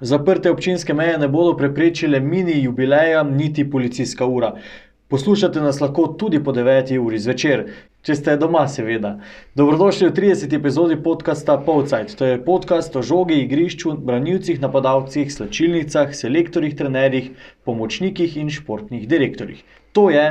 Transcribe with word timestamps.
Zaprte 0.00 0.50
občinske 0.50 0.94
meje 0.94 1.18
ne 1.18 1.28
bodo 1.28 1.56
preprečile 1.56 2.20
mini 2.20 2.62
jubileja, 2.62 3.22
niti 3.22 3.70
policijska 3.70 4.26
ura. 4.26 4.54
Poslušate 5.08 5.60
nas 5.60 5.80
lahko 5.80 6.06
tudi 6.06 6.44
po 6.44 6.52
9. 6.52 6.98
uri 6.98 7.18
zvečer, 7.18 7.66
če 8.02 8.14
ste 8.16 8.36
doma, 8.40 8.62
seveda. 8.68 9.18
Dobrodošli 9.54 10.08
v 10.08 10.14
30. 10.16 10.56
epizodi 10.56 10.96
podcasta 11.02 11.58
Povcajt. 11.66 12.14
To 12.16 12.24
je 12.24 12.40
podcast 12.44 12.96
o 12.96 13.02
žogi, 13.02 13.42
igrišču, 13.44 13.92
branilcih, 13.98 14.62
napadalcih, 14.62 15.28
slačilnicah, 15.34 16.16
selektorjih, 16.16 16.78
trenerjih, 16.80 17.34
pomočnikih 17.68 18.38
in 18.40 18.48
športnih 18.48 19.04
direktorjih. 19.08 19.60
To 19.92 20.08
je. 20.08 20.30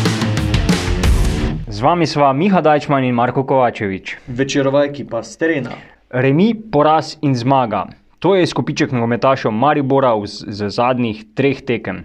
Z 1.71 1.79
vami 1.81 2.07
sva 2.07 2.33
Miha 2.33 2.61
Dajčman 2.61 3.03
in 3.03 3.15
Marko 3.15 3.43
Kovačevič. 3.43 4.17
Večerova 4.27 4.83
ekipa 4.85 5.23
s 5.23 5.37
terena. 5.37 5.71
Remi, 6.09 6.51
poraz 6.71 7.15
in 7.21 7.35
zmaga. 7.35 7.85
To 8.19 8.35
je 8.35 8.45
skupiček 8.45 8.91
nogometašev 8.91 9.51
Maribora 9.51 10.11
z- 10.25 10.45
z 10.47 10.69
zadnjih 10.69 11.23
treh 11.33 11.61
tekem. 11.61 12.03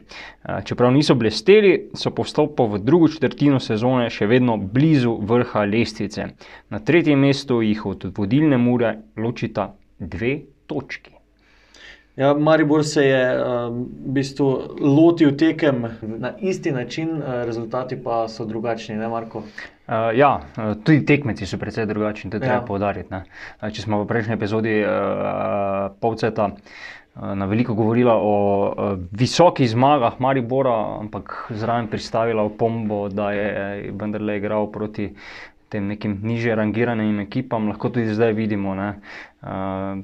Eh, 0.48 0.62
Čeprav 0.65 0.93
niso 0.93 1.15
blesteli, 1.15 1.91
so 1.95 2.10
po 2.10 2.23
vstopu 2.23 2.66
v 2.66 2.79
drugo 2.79 3.09
četrtino 3.09 3.60
sezone 3.60 4.10
še 4.10 4.27
vedno 4.27 4.57
blizu 4.57 5.18
vrha 5.21 5.65
lestvice. 5.65 6.24
Na 6.71 6.79
tretjem 6.79 7.18
mestu 7.18 7.60
jih 7.62 7.87
od 7.87 8.05
vodilne 8.18 8.57
mure 8.57 8.95
ločita 9.16 9.74
dve 9.99 10.38
točki. 10.66 11.15
Ja, 12.16 12.34
Maribor 12.34 12.84
se 12.84 13.04
je 13.04 13.45
um, 13.45 13.82
v 14.06 14.12
bistvu 14.16 14.46
lotil 14.80 15.34
tekem 15.36 15.84
na 16.02 16.32
isti 16.40 16.72
način, 16.72 17.10
uh, 17.18 17.45
rezultati 17.45 17.98
pa 18.04 18.28
so 18.28 18.45
drugačni, 18.45 18.96
ne 18.96 19.09
Marko? 19.09 19.38
Uh, 19.38 19.95
ja, 20.16 20.40
eh, 20.56 20.74
tudi 20.84 21.04
tekmeci 21.06 21.46
so 21.46 21.59
precej 21.59 21.87
drugačni, 21.87 22.30
to 22.30 22.37
je 22.37 22.40
treba 22.40 22.54
Ja. 22.54 22.60
ja. 22.60 22.66
poudariti. 22.66 23.10
ne. 23.10 23.24
Eh, 23.60 23.70
Če 23.70 23.82
smo 23.82 24.00
v 24.02 24.06
prejšnji 24.06 24.34
epizodi 24.34 24.80
uh, 24.80 25.92
Povceta 26.00 26.48
uh, 26.48 27.34
na 27.34 27.44
veliko 27.46 27.74
govorili 27.74 28.10
o 28.10 28.32
uh, 28.72 28.98
visokih 29.12 29.70
zmagah 29.70 30.16
Maribora, 30.18 30.98
ampak 31.00 31.46
zraven 31.50 31.87
pristavila 31.87 32.42
opombo, 32.42 33.09
da 33.09 33.30
je 33.32 33.92
vendarle 33.92 34.37
igral 34.40 34.72
proti 34.72 35.12
tem 35.68 35.87
nekim 35.87 36.18
niže 36.22 36.54
rangiranim 36.54 37.20
ekipam, 37.20 37.68
lahko 37.68 37.90
tudi 37.90 38.14
zdaj 38.14 38.32
vidimo. 38.32 38.74
Ne, 38.74 38.94
uh, 39.42 40.00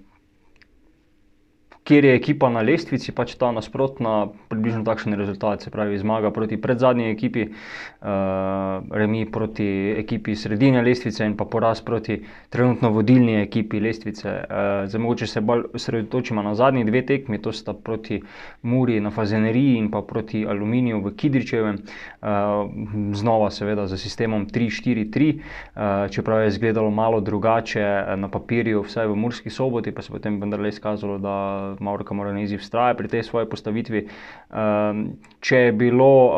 Kjer 1.82 2.04
je 2.04 2.14
ekipa 2.14 2.46
na 2.46 2.60
lestvici, 2.62 3.10
pač 3.10 3.32
ta 3.34 3.48
nasprotna, 3.50 4.28
približno 4.46 4.84
takšen 4.86 5.16
rezultat, 5.18 5.64
se 5.64 5.70
pravi 5.74 5.96
zmaga 5.98 6.30
proti 6.30 6.54
predzadnji 6.54 7.08
ekipi, 7.10 7.48
uh, 7.50 8.84
remi 8.94 9.24
proti 9.26 9.66
ekipi 9.98 10.36
sredine 10.38 10.78
lestvice 10.86 11.26
in 11.26 11.34
pa 11.36 11.42
poraz 11.50 11.80
proti 11.82 12.20
trenutno 12.54 12.92
vodilni 12.94 13.34
ekipi 13.40 13.80
lestvice. 13.82 14.30
Uh, 14.30 14.70
zdaj 14.86 15.02
mogoče 15.02 15.26
se 15.26 15.42
bolj 15.42 15.64
osredotočimo 15.74 16.44
na 16.46 16.54
zadnji 16.54 16.84
dve 16.86 17.02
tekmi, 17.06 17.40
to 17.42 17.50
sta 17.52 17.74
proti 17.74 18.20
Muri 18.62 19.00
na 19.00 19.10
Fazeneriji 19.10 19.74
in 19.82 19.90
pa 19.90 20.04
proti 20.06 20.44
Aluminiju 20.46 21.02
v 21.02 21.14
Kidričevem, 21.18 21.82
uh, 21.82 22.70
znova 23.18 23.50
seveda 23.50 23.88
z 23.90 23.98
sistemom 23.98 24.46
3-4-3, 24.46 25.34
uh, 25.34 26.06
čeprav 26.14 26.44
je 26.46 26.54
izgledalo 26.54 26.94
malo 26.94 27.20
drugače 27.20 28.14
na 28.16 28.30
papirju, 28.30 28.86
vsaj 28.86 29.10
v 29.10 29.18
Murski 29.18 29.50
soboti, 29.50 29.90
pa 29.90 30.06
se 30.06 30.14
potem 30.14 30.38
vendarle 30.38 30.70
izkazalo, 30.70 31.18
da 31.18 31.36
Mauro 31.80 32.04
Kamoranezi 32.04 32.58
vztraja 32.58 32.94
pri 32.98 33.08
tej 33.08 33.22
svoji 33.24 33.48
postavitvi. 33.48 34.06
Um, 34.52 35.16
če 35.40 35.68
je 35.68 35.72
bilo 35.72 36.10
uh, 36.28 36.34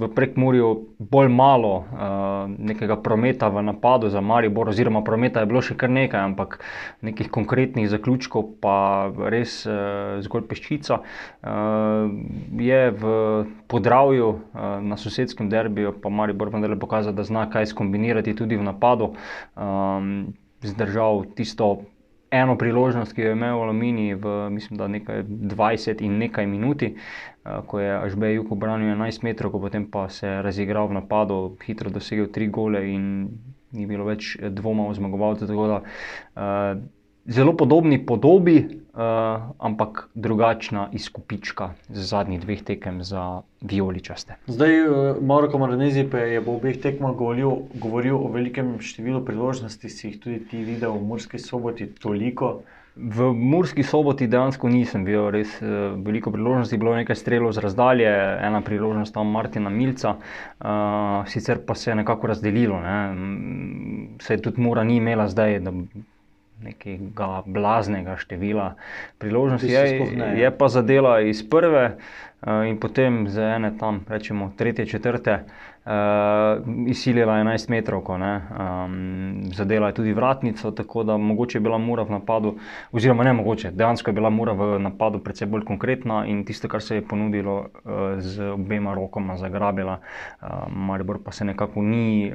v 0.00 0.08
prekmurju 0.14 0.68
bolj 0.98 1.28
malo 1.28 1.72
uh, 1.84 2.48
nekega 2.48 2.96
prometa 2.96 3.48
v 3.52 3.62
napadu 3.66 4.08
za 4.08 4.20
Maribor, 4.24 4.70
oziroma 4.72 5.04
prometa 5.04 5.44
je 5.44 5.50
bilo 5.50 5.60
še 5.64 5.76
kar 5.76 5.92
nekaj, 5.92 6.20
ampak 6.32 6.58
nekih 7.04 7.28
konkretnih 7.32 7.88
zaključkov 7.90 8.56
pa 8.64 9.10
res 9.28 9.62
uh, 9.68 10.20
zgolj 10.24 10.46
peščica, 10.50 11.00
je 12.54 12.80
v 12.90 13.12
podravju 13.68 14.28
na 14.80 14.96
sosedskem 14.96 15.48
derbiju 15.52 15.94
pa 16.00 16.08
Maribor 16.08 16.50
vendarle 16.52 16.78
pokazal, 16.80 17.12
da 17.12 17.24
zna 17.26 17.46
kaj 17.52 17.68
skombinirati 17.72 18.34
tudi 18.36 18.56
v 18.56 18.64
napadu. 18.64 19.12
Zdržal 20.64 21.24
tisto 21.36 21.84
eno 22.34 22.56
priložnost, 22.58 23.14
ki 23.14 23.22
jo 23.22 23.32
je 23.32 23.36
imel 23.36 23.62
Aluminij 23.62 24.14
v 24.14 24.34
mislim, 24.50 24.80
nekaj 24.90 25.22
20 25.28 26.02
in 26.02 26.18
nekaj 26.18 26.46
minuti, 26.46 26.94
eh, 26.94 27.60
ko 27.66 27.80
je 27.80 27.92
Ažbej 27.96 28.34
Juk 28.34 28.52
obranil 28.52 28.94
11 28.94 29.22
metrov, 29.22 29.54
potem 29.60 29.86
pa 29.90 30.08
se 30.08 30.26
je 30.26 30.42
razigral 30.42 30.88
v 30.88 30.98
napadu, 31.00 31.56
hitro 31.66 31.90
dosegel 31.90 32.26
tri 32.26 32.48
gole 32.48 32.82
in 32.90 33.28
ni 33.74 33.86
bilo 33.86 34.04
več 34.04 34.36
dvoma 34.38 34.86
o 34.86 34.94
zmagovalcu. 34.94 35.46
tako 35.46 35.66
da, 35.66 35.80
eh, 36.36 37.03
Zelo 37.26 37.56
podobni 37.56 37.98
podobi, 38.06 38.58
uh, 38.60 39.00
ampak 39.58 40.08
drugačna 40.14 40.88
izkupička 40.92 41.70
z 41.88 42.04
zadnjih 42.04 42.40
dveh 42.40 42.62
tekem 42.62 43.02
za 43.02 43.40
vijoličaste. 43.60 44.36
Zdaj, 44.46 44.70
Mauro 45.20 45.48
Kamaranezi 45.48 46.04
pa 46.10 46.18
je 46.18 46.44
po 46.44 46.58
obeh 46.60 46.76
tekmah 46.80 47.16
govoril, 47.16 47.64
govoril 47.80 48.20
o 48.20 48.28
velikem 48.28 48.76
številu 48.76 49.24
priložnosti, 49.24 49.88
si 49.88 50.08
jih 50.08 50.20
tudi 50.20 50.44
ti 50.50 50.60
videl 50.68 50.92
v 50.92 51.00
Murski 51.00 51.40
soboti 51.40 51.88
toliko. 51.96 52.60
V 52.94 53.32
Murski 53.32 53.82
soboti 53.82 54.28
dejansko 54.30 54.68
nisem 54.68 55.08
videl 55.08 55.32
res 55.34 55.56
eh, 55.64 55.96
veliko 55.96 56.30
priložnosti, 56.30 56.76
bilo 56.78 56.92
je 56.92 57.02
nekaj 57.02 57.16
strelov 57.16 57.56
z 57.56 57.64
razdalje, 57.64 58.12
ena 58.46 58.60
priložnost 58.62 59.16
tam 59.16 59.32
Martina 59.32 59.72
Milca, 59.72 60.18
uh, 60.20 61.24
sicer 61.26 61.64
pa 61.66 61.74
se 61.74 61.90
je 61.90 62.02
nekako 62.04 62.36
razdelilo. 62.36 62.78
Ne. 62.84 62.98
Se 64.20 64.36
tudi 64.36 64.60
Mura 64.60 64.84
ni 64.84 65.00
imela 65.00 65.26
zdaj. 65.26 65.58
da 65.64 65.72
Nekega 66.64 67.42
blaznega 67.46 68.16
števila 68.16 68.74
priložnosti, 69.18 69.68
je, 69.68 69.84
je 70.40 70.50
pa 70.58 70.68
zadela 70.68 71.18
iz 71.20 71.42
prve, 71.44 71.84
uh, 71.92 72.64
in 72.68 72.80
potem 72.80 73.28
za 73.28 73.54
ene 73.56 73.74
tam, 73.78 74.00
rečemo, 74.08 74.52
tretje, 74.56 74.86
četrte, 74.86 75.44
uh, 75.84 76.88
izsilila 76.88 77.32
11 77.32 77.70
metrov, 77.70 78.02
um, 78.08 79.40
zadela 79.52 79.86
je 79.86 79.94
tudi 79.94 80.12
vratnico, 80.12 80.70
tako 80.70 81.02
da 81.02 81.16
mogoče 81.16 81.58
je 81.58 81.62
bila 81.62 81.78
Mura 81.78 82.02
v 82.02 82.10
napadu, 82.10 82.54
oziroma 82.92 83.24
ne 83.24 83.32
mogoče, 83.32 83.70
dejansko 83.70 84.10
je 84.10 84.14
bila 84.14 84.30
Mura 84.30 84.52
v 84.52 84.78
napadu 84.78 85.18
precej 85.18 85.48
bolj 85.48 85.64
konkretna 85.64 86.24
in 86.26 86.44
tisto, 86.44 86.68
kar 86.68 86.82
se 86.82 86.96
je 86.96 87.08
ponudilo, 87.08 87.56
uh, 87.84 88.18
z 88.18 88.50
obema 88.50 88.94
rokama 88.94 89.36
zagrabila. 89.36 90.00
Uh, 90.42 90.48
Maribor 90.68 91.18
pa 91.24 91.32
se 91.32 91.44
nekako 91.44 91.82
ni 91.82 92.32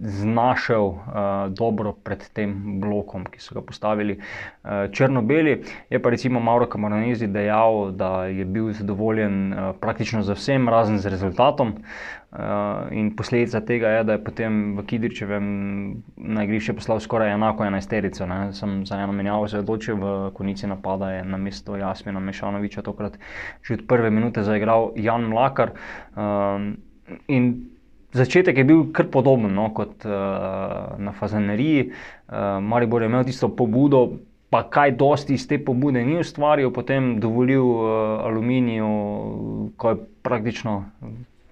znašel 0.00 0.84
uh, 0.84 1.02
dobro 1.48 1.92
pred 1.92 2.22
tem 2.32 2.80
blokom, 2.80 3.24
ki 3.24 3.40
so 3.40 3.54
ga 3.54 3.62
postavili 3.62 4.18
uh, 4.18 4.86
črno-beli. 4.92 5.62
Je 5.90 6.02
pa 6.02 6.10
recimo 6.10 6.40
Mauro 6.40 6.66
Kamaranezi 6.66 7.26
dejal, 7.26 7.90
da 7.92 8.26
je 8.26 8.44
bil 8.44 8.72
zadovoljen 8.72 9.52
uh, 9.52 9.74
praktično 9.80 10.22
z 10.22 10.36
vsem, 10.38 10.68
razen 10.68 10.98
z 10.98 11.10
rezultatom. 11.10 11.68
Uh, 11.68 12.17
in 12.90 13.16
posledica 13.16 13.60
tega 13.60 13.88
je, 13.88 14.04
da 14.04 14.12
je 14.12 14.24
potem 14.24 14.76
v 14.76 14.84
Kidričevem 14.84 15.46
na 16.16 16.44
igrišče 16.44 16.74
poslal 16.76 17.00
skoraj 17.00 17.32
enako 17.32 17.64
enajsterico. 17.64 18.26
Sem 18.52 18.82
za 18.86 18.98
eno 19.00 19.12
menjavo 19.16 19.48
se 19.48 19.62
odločil, 19.62 19.96
v 19.96 20.10
konici 20.36 20.68
napada 20.68 21.10
je 21.10 21.24
na 21.24 21.40
mesto 21.40 21.76
Jasmina 21.76 22.20
Mešanoviča 22.20 22.82
tokrat 22.82 23.16
že 23.62 23.74
od 23.74 23.86
prve 23.88 24.10
minute 24.10 24.44
zaigral 24.44 24.92
Jan 24.96 25.24
Mlakar. 25.24 25.72
Um, 26.16 26.76
in 27.28 27.70
Začetek 28.12 28.56
je 28.56 28.64
bil 28.64 28.86
kar 28.92 29.10
podoben 29.12 29.52
no, 29.52 29.68
kot 29.76 30.04
uh, 30.08 30.96
na 30.96 31.12
Fazaneriji. 31.12 31.90
Uh, 31.92 32.56
Maribor 32.64 33.02
je 33.02 33.08
imel 33.08 33.24
tisto 33.24 33.50
pobudo, 33.52 34.16
pa 34.48 34.62
kaj 34.64 34.96
dosti 34.96 35.36
iz 35.36 35.44
te 35.48 35.58
pobude 35.60 36.00
ni 36.04 36.16
ustvaril, 36.16 36.72
potem 36.72 37.18
dovolil 37.20 37.60
uh, 37.60 38.24
Aluminiju, 38.24 38.88
ko 39.76 39.92
je 39.92 40.00
praktično 40.24 40.78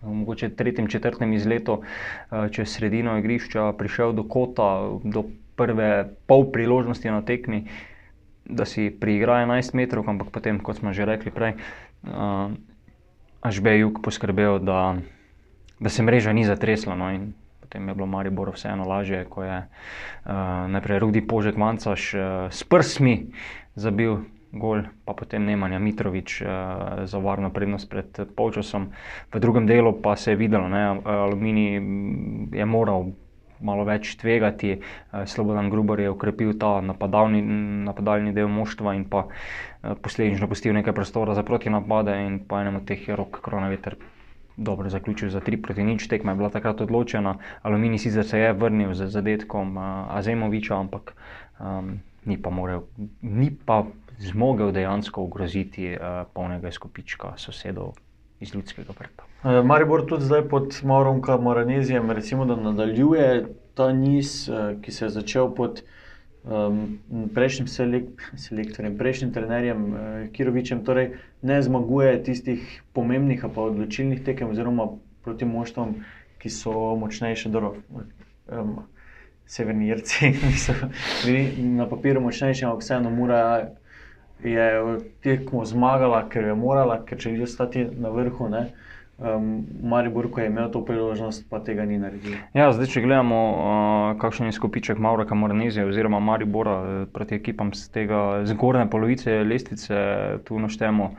mogoče 0.06 0.54
tretjem, 0.54 0.88
četrtem 0.88 1.32
izletu 1.32 1.80
uh, 1.80 2.46
čez 2.50 2.68
sredino 2.72 3.18
igrišča 3.18 3.72
prišel 3.78 4.12
do 4.12 4.24
kota, 4.24 4.98
do 5.04 5.24
prve 5.56 6.08
pol 6.26 6.50
priložnosti 6.52 7.10
na 7.10 7.22
tekmi, 7.22 7.66
da 8.44 8.64
si 8.64 8.90
priigra 8.90 9.42
11 9.42 9.74
metrov, 9.74 10.06
ampak 10.08 10.30
potem, 10.30 10.60
kot 10.60 10.78
smo 10.78 10.92
že 10.92 11.04
rekli 11.04 11.30
prej, 11.34 11.58
uh, 12.06 12.54
Ažbej 13.40 13.78
Juk 13.84 14.02
poskrbel, 14.02 14.58
da 14.58 14.98
da 15.80 15.88
se 15.88 16.02
mreža 16.02 16.32
ni 16.32 16.44
zatresla. 16.44 16.94
No, 16.94 17.10
potem 17.60 17.88
je 17.88 17.94
bilo 17.94 18.06
Maribor 18.06 18.50
vseeno 18.54 18.88
lažje, 18.88 19.24
ko 19.24 19.44
je 19.44 19.58
uh, 19.58 20.32
najprej 20.68 20.98
Rudi 20.98 21.20
Požek 21.20 21.56
Mancaš 21.56 22.14
uh, 22.14 22.20
s 22.50 22.64
prsmi 22.64 23.32
zabil 23.74 24.24
gol, 24.58 24.82
pa 25.04 25.12
potem 25.12 25.44
Nemanja 25.46 25.78
Mitrovič 25.78 26.40
uh, 26.42 26.48
za 27.04 27.18
varno 27.18 27.50
prednost 27.50 27.90
pred 27.90 28.08
polčasom. 28.36 28.90
V 29.32 29.40
drugem 29.40 29.66
delu 29.66 29.92
pa 30.02 30.16
se 30.16 30.32
je 30.32 30.40
videlo, 30.40 30.68
da 30.68 30.96
Aluminij 31.04 31.80
je 32.52 32.66
moral 32.66 33.12
malo 33.60 33.84
več 33.88 34.16
tvegati. 34.20 34.76
Uh, 34.76 35.24
Slobodan 35.24 35.70
Gruber 35.70 36.00
je 36.00 36.10
ukrepil 36.10 36.56
ta 36.58 36.80
napadalni, 36.80 37.42
napadalni 37.86 38.32
del 38.36 38.48
moštva 38.48 38.96
in 38.96 39.06
pa 39.08 39.26
uh, 39.28 39.94
posledično 39.94 40.48
pustil 40.48 40.76
nekaj 40.76 40.96
prostora 40.96 41.34
za 41.34 41.44
protinapade 41.46 42.16
in 42.26 42.42
pa 42.48 42.64
enemu 42.64 42.84
teh 42.84 43.08
je 43.08 43.16
rok 43.16 43.40
koronavirus. 43.40 44.14
Dobro 44.56 44.88
zaključil 44.88 45.28
za 45.28 45.40
3 45.44 45.60
proti 45.62 45.84
0, 45.84 46.08
tekma 46.08 46.32
je 46.32 46.36
bila 46.36 46.48
takrat 46.48 46.80
odločena. 46.80 47.34
Aluminij 47.62 47.98
sicer 47.98 48.24
se 48.24 48.38
je 48.38 48.52
vrnil 48.52 48.94
z 48.94 49.10
zadetkom 49.12 49.76
Azemoviča, 50.08 50.78
ampak 50.80 51.12
um, 51.60 52.00
ni 52.24 52.38
pa, 52.42 52.50
morel, 52.50 52.82
ni 53.22 53.50
pa 53.50 53.84
zmogel 54.18 54.72
dejansko 54.72 55.22
ogroziti 55.22 55.92
uh, 55.92 56.24
polnega 56.34 56.68
izkupička 56.68 57.34
sosedov 57.36 57.94
iz 58.40 58.54
ljudskega 58.54 58.92
vrta. 58.98 59.24
Uh, 59.42 59.64
Maribor 59.66 60.06
tudi 60.06 60.24
zdaj 60.24 60.48
pod 60.48 60.80
Maurom 60.84 61.22
Moranezijem, 61.40 62.10
recimo, 62.10 62.44
da 62.44 62.56
nadaljuje 62.56 63.46
ta 63.74 63.92
niz, 63.92 64.48
uh, 64.48 64.80
ki 64.82 64.92
se 64.92 65.04
je 65.04 65.10
začel 65.10 65.54
pod 65.54 65.82
um, 66.44 66.98
prejšnjim 67.34 67.68
selek 67.68 68.30
selektorjem, 68.36 68.98
prejšnjim 68.98 69.32
trenerjem 69.32 69.86
uh, 69.92 70.00
Kirovičem, 70.32 70.84
torej 70.84 71.12
ne 71.42 71.62
zmaguje 71.62 72.22
tistih 72.22 72.82
pomembnih, 72.92 73.44
pa 73.54 73.68
odločilnih 73.70 74.24
tekem, 74.24 74.50
oziroma 74.50 74.88
proti 75.24 75.44
moštvom, 75.44 75.96
ki 76.38 76.50
so 76.50 76.94
močnejše. 76.96 77.50
Um, 77.52 78.84
Severni 79.46 79.86
Irci 79.88 80.32
niso 80.46 80.72
bili 81.24 81.62
na 81.62 81.86
papirju 81.88 82.20
močnejši, 82.20 82.64
ampak 82.64 82.82
vseeno 82.82 83.10
mora 83.10 83.68
je 84.44 84.98
tekmo 85.22 85.64
zmagala, 85.64 86.26
ker 86.28 86.44
je 86.50 86.54
morala, 86.54 87.00
ker 87.06 87.18
če 87.18 87.32
želi 87.32 87.46
ostati 87.46 87.86
na 87.96 88.12
vrhu. 88.12 88.48
Ne? 88.52 88.66
Um, 89.16 89.64
Maribor, 89.82 90.28
ko 90.28 90.42
je 90.42 90.50
imel 90.50 90.68
to 90.68 90.82
priložnost, 90.84 91.46
pa 91.48 91.62
tega 91.64 91.86
ni 91.88 91.96
naredil. 91.96 92.36
Ja, 92.52 92.68
zdaj, 92.76 92.90
če 92.92 93.00
gledamo, 93.00 93.38
uh, 93.48 94.08
kakšen 94.20 94.50
je 94.50 94.56
skupiček 94.58 95.00
Maureka 95.00 95.34
Moranezija 95.34 95.86
oziroma 95.88 96.20
Maribora 96.20 96.74
uh, 96.82 96.98
proti 97.12 97.38
ekipam 97.38 97.72
z 97.72 97.88
tega 97.94 98.20
zgornje 98.44 98.90
polovice 98.92 99.40
lestvice, 99.48 99.96
tu 100.44 100.60
naštemo 100.60 101.14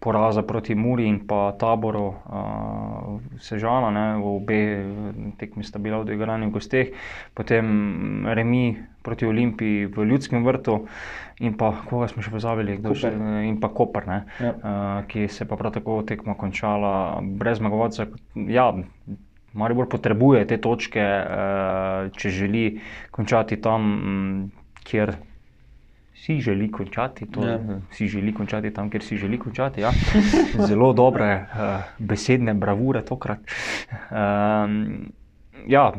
poraza 0.00 0.42
proti 0.42 0.74
Muri 0.74 1.06
in 1.06 1.26
pa 1.26 1.52
taboru 1.58 2.06
uh, 2.06 3.18
Sežana, 3.42 3.90
ne, 3.90 4.06
v 4.22 4.26
obe 4.38 4.60
tekmi 5.38 5.66
sta 5.66 5.82
bila 5.82 5.98
odigrani 6.02 6.46
v 6.46 6.54
gosteh, 6.54 6.94
potem 7.34 7.66
remi 8.26 8.78
proti 9.02 9.26
Olimpiji 9.26 9.90
v 9.90 10.06
Ljudskem 10.06 10.46
vrtu 10.46 10.86
in 11.42 11.58
pa 11.58 11.72
koga 11.86 12.08
smo 12.10 12.22
še 12.22 12.30
pozabili, 12.34 12.78
še, 12.94 13.10
in 13.46 13.58
pa 13.58 13.70
Koper, 13.74 14.06
ne, 14.06 14.20
ja. 14.38 14.54
uh, 14.54 14.98
ki 15.10 15.26
se 15.26 15.46
pa 15.50 15.58
prav 15.58 15.74
tako 15.74 16.02
tekma 16.06 16.38
končala 16.38 17.18
brez 17.22 17.58
zmagovalca. 17.58 18.06
Ja, 18.46 18.70
Maribor 19.58 19.88
potrebuje 19.90 20.44
te 20.46 20.60
točke, 20.62 21.02
uh, 21.02 22.10
če 22.14 22.30
želi 22.30 22.66
končati 23.10 23.58
tam, 23.58 24.52
kjer 24.86 25.16
si 26.24 26.40
želi 26.40 26.70
končati, 26.70 27.26
to, 27.30 27.46
ja. 27.46 27.58
si 27.90 28.08
želi 28.08 28.34
končati 28.34 28.70
tam, 28.74 28.90
kjer 28.90 29.02
si 29.02 29.16
želi 29.16 29.38
končati. 29.38 29.80
Ja. 29.80 29.90
Zelo 30.68 30.92
dobre 30.92 31.34
uh, 31.34 31.86
besedne 31.98 32.54
bravure 32.54 33.04
tokrat. 33.04 33.38
Um, 34.10 35.12
Ja, 35.66 35.92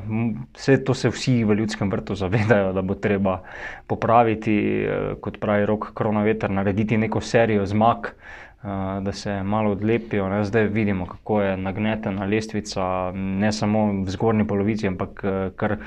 vse 0.55 0.77
to 0.83 0.93
se 0.93 1.09
vsi 1.09 1.43
v 1.43 1.53
ljudskem 1.59 1.91
vrtu 1.91 2.15
zavedajo, 2.15 2.71
da 2.73 2.81
bo 2.81 2.95
treba 2.95 3.41
popraviti, 3.87 4.55
eh, 4.55 5.15
kot 5.21 5.37
pravi 5.39 5.65
rok, 5.65 5.91
koronaveter, 5.93 6.49
narediti 6.49 6.97
neko 6.97 7.21
serijo 7.21 7.65
zmag, 7.65 8.07
eh, 8.07 8.67
da 9.03 9.11
se 9.11 9.43
malo 9.43 9.71
odlepijo. 9.71 10.43
Zdaj 10.43 10.67
vidimo, 10.67 11.05
kako 11.05 11.41
je 11.41 11.57
nagnetena 11.57 12.25
lestvica, 12.25 13.11
ne 13.13 13.51
samo 13.51 13.85
v 14.03 14.09
zgornji 14.09 14.47
polovici, 14.47 14.87
ampak 14.87 15.21
kar 15.55 15.77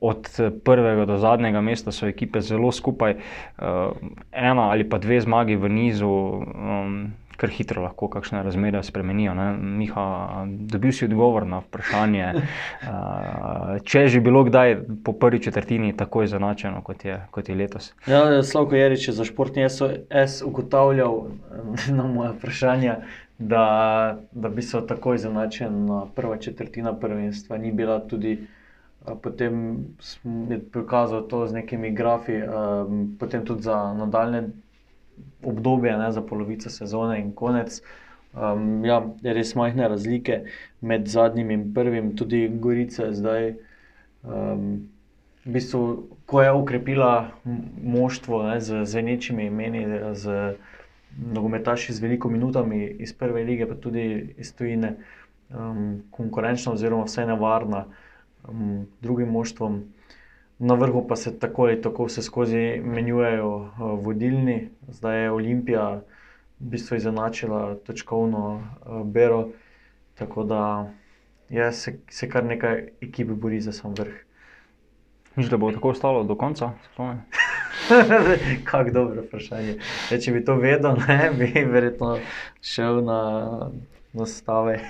od 0.00 0.28
eh, 0.38 0.50
prvega 0.64 1.04
do 1.04 1.16
zadnjega 1.18 1.60
mesta 1.60 1.92
so 1.92 2.06
ekipe 2.06 2.40
zelo 2.40 2.72
skupaj, 2.72 3.14
uh, 3.14 3.64
ena 4.32 4.70
ali 4.70 4.88
pa 4.88 4.98
dve 4.98 5.20
zmagi 5.20 5.56
v 5.56 5.68
nizu, 5.68 6.08
um, 6.08 7.12
kar 7.36 7.50
hitro 7.50 7.82
lahko 7.82 8.08
kakšne 8.10 8.42
razmere 8.42 8.82
spremenijo. 8.82 9.34
Ne? 9.34 9.52
Miha, 9.56 10.46
dobil 10.46 10.92
si 10.92 11.06
odgovor 11.06 11.46
na 11.46 11.60
vprašanje, 11.62 12.32
uh, 12.34 13.78
če 13.84 14.04
je 14.06 14.08
že 14.16 14.20
bilo 14.20 14.42
kdaj 14.44 14.76
po 15.04 15.12
prvi 15.12 15.42
četrtini 15.42 15.94
tako 15.96 16.22
izenačeno, 16.26 16.82
kot, 16.82 17.06
kot 17.30 17.48
je 17.48 17.54
letos. 17.54 17.92
Ja, 18.06 18.42
Slavko 18.42 18.76
Jarič 18.76 19.08
je 19.08 19.14
za 19.14 19.24
športni 19.24 19.68
S 20.10 20.42
ugotavljal 20.44 21.26
na 21.98 22.06
moje 22.06 22.34
vprašanje. 22.38 23.00
Da, 23.38 24.18
da 24.32 24.48
bi 24.48 24.62
se 24.62 24.80
tako 24.86 25.14
izenačena 25.14 26.06
prva 26.14 26.36
četrtina 26.42 26.90
prvenstva, 26.98 27.58
ni 27.58 27.70
bila 27.72 28.00
tudi 28.02 28.48
potem 29.14 29.84
je 30.50 30.58
prikazal 30.72 31.22
to 31.28 31.46
z 31.46 31.52
nekimi 31.52 31.90
grafi, 31.90 32.42
um, 32.42 33.16
potem 33.18 33.44
tudi 33.44 33.62
za 33.62 33.94
nadaljne 33.94 34.48
obdobje, 35.42 35.96
ne, 35.98 36.12
za 36.12 36.22
polovico 36.22 36.70
sezone 36.70 37.20
in 37.20 37.32
konec. 37.32 37.82
Um, 38.34 38.84
ja, 38.84 39.02
je 39.22 39.34
res 39.34 39.54
majhne 39.54 39.88
razlike 39.88 40.42
med 40.80 41.08
zadnjim 41.08 41.50
in 41.50 41.74
prvim, 41.74 42.16
tudi 42.16 42.48
Gorica 42.48 43.12
zdaj. 43.12 43.54
Um, 44.22 44.88
v 45.44 45.52
bistvu, 45.52 45.82
ko 46.26 46.42
je 46.42 46.52
ukrepila 46.52 47.30
moštvo 47.82 48.42
ne, 48.50 48.60
z, 48.60 48.84
z 48.84 49.02
nečimi 49.02 49.46
imeni, 49.48 49.86
z 50.12 50.54
nogometaši 51.32 51.92
z 51.92 52.02
veliko 52.04 52.28
minutami 52.28 52.84
iz 53.00 53.14
prve 53.16 53.44
lige, 53.44 53.66
pa 53.66 53.74
tudi 53.74 54.34
iz 54.38 54.52
tujine, 54.54 54.96
um, 55.50 56.02
konkurenčna, 56.10 56.72
oziroma 56.72 57.08
vse 57.08 57.26
nevarna 57.26 57.86
um, 58.48 58.86
drugim 59.00 59.28
moštvom. 59.28 59.84
Na 60.58 60.74
vrhu 60.74 61.06
pa 61.08 61.16
se 61.16 61.38
tako 61.38 61.62
ali 61.62 61.82
tako 61.82 62.04
vse 62.04 62.22
skozi 62.22 62.80
menjujejo 62.84 63.56
uh, 63.56 63.70
vodilni, 64.04 64.68
zdaj 64.88 65.22
je 65.22 65.30
Olimpija 65.30 66.02
v 66.60 66.70
bistvu 66.70 66.96
izenačila 66.96 67.74
točkovno 67.86 68.54
uh, 68.54 69.06
bero, 69.06 69.48
tako 70.14 70.44
da 70.44 70.90
je, 71.48 71.72
se, 71.72 71.98
se 72.10 72.28
kar 72.28 72.44
nekaj 72.44 72.88
ekip 73.00 73.28
bori 73.28 73.60
za 73.60 73.72
sam 73.72 73.94
vrh. 73.94 74.14
Mislite, 75.36 75.50
da 75.50 75.56
bo 75.56 75.72
tako 75.72 75.88
ostalo 75.88 76.24
do 76.24 76.34
konca? 76.34 76.72
Kako 78.70 78.90
dobro 78.90 79.22
vprašanje. 79.22 79.76
Ja, 80.10 80.18
če 80.18 80.32
bi 80.32 80.44
to 80.44 80.56
vedel, 80.58 80.96
ne 81.08 81.30
bi 81.38 81.64
verjetno 81.64 82.18
šel 82.60 83.04
na 83.04 83.20
nastave, 84.12 84.80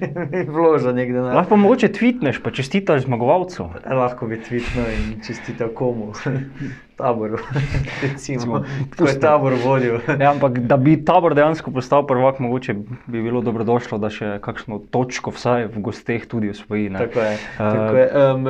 vložil 0.54 0.94
nekaj 0.94 1.14
na. 1.14 1.34
Lahko 1.34 1.56
mogoče 1.56 1.88
tvitneš, 1.92 2.38
pa 2.42 2.50
čestitaš 2.50 3.02
zmagovalcu. 3.04 3.66
Lahko 3.90 4.26
bi 4.26 4.38
tvitnil 4.42 4.86
in 4.94 5.18
čestital 5.26 5.68
komu, 5.74 6.12
taboru. 7.00 7.38
Recimo, 8.02 8.62
kdo 8.90 9.06
je 9.06 9.20
tabor 9.20 9.54
vodil. 9.64 9.98
ja, 10.20 10.30
ampak 10.30 10.58
da 10.58 10.76
bi 10.76 10.96
tabor 11.04 11.34
dejansko 11.34 11.70
postal 11.70 12.06
prvak, 12.06 12.38
mogoče 12.38 12.74
bi 13.06 13.22
bilo 13.22 13.42
dobrodošlo, 13.42 13.98
da 13.98 14.10
še 14.14 14.38
kakšno 14.42 14.78
točko 14.90 15.34
vsaj 15.34 15.68
v 15.74 15.82
gosteh 15.82 16.26
tudi 16.30 16.54
usvoji. 16.54 16.92
Tako 16.94 17.20
je. 17.20 17.34
Uh, 17.34 17.58
tako 17.58 17.96
je. 17.96 18.06
Um, 18.14 18.46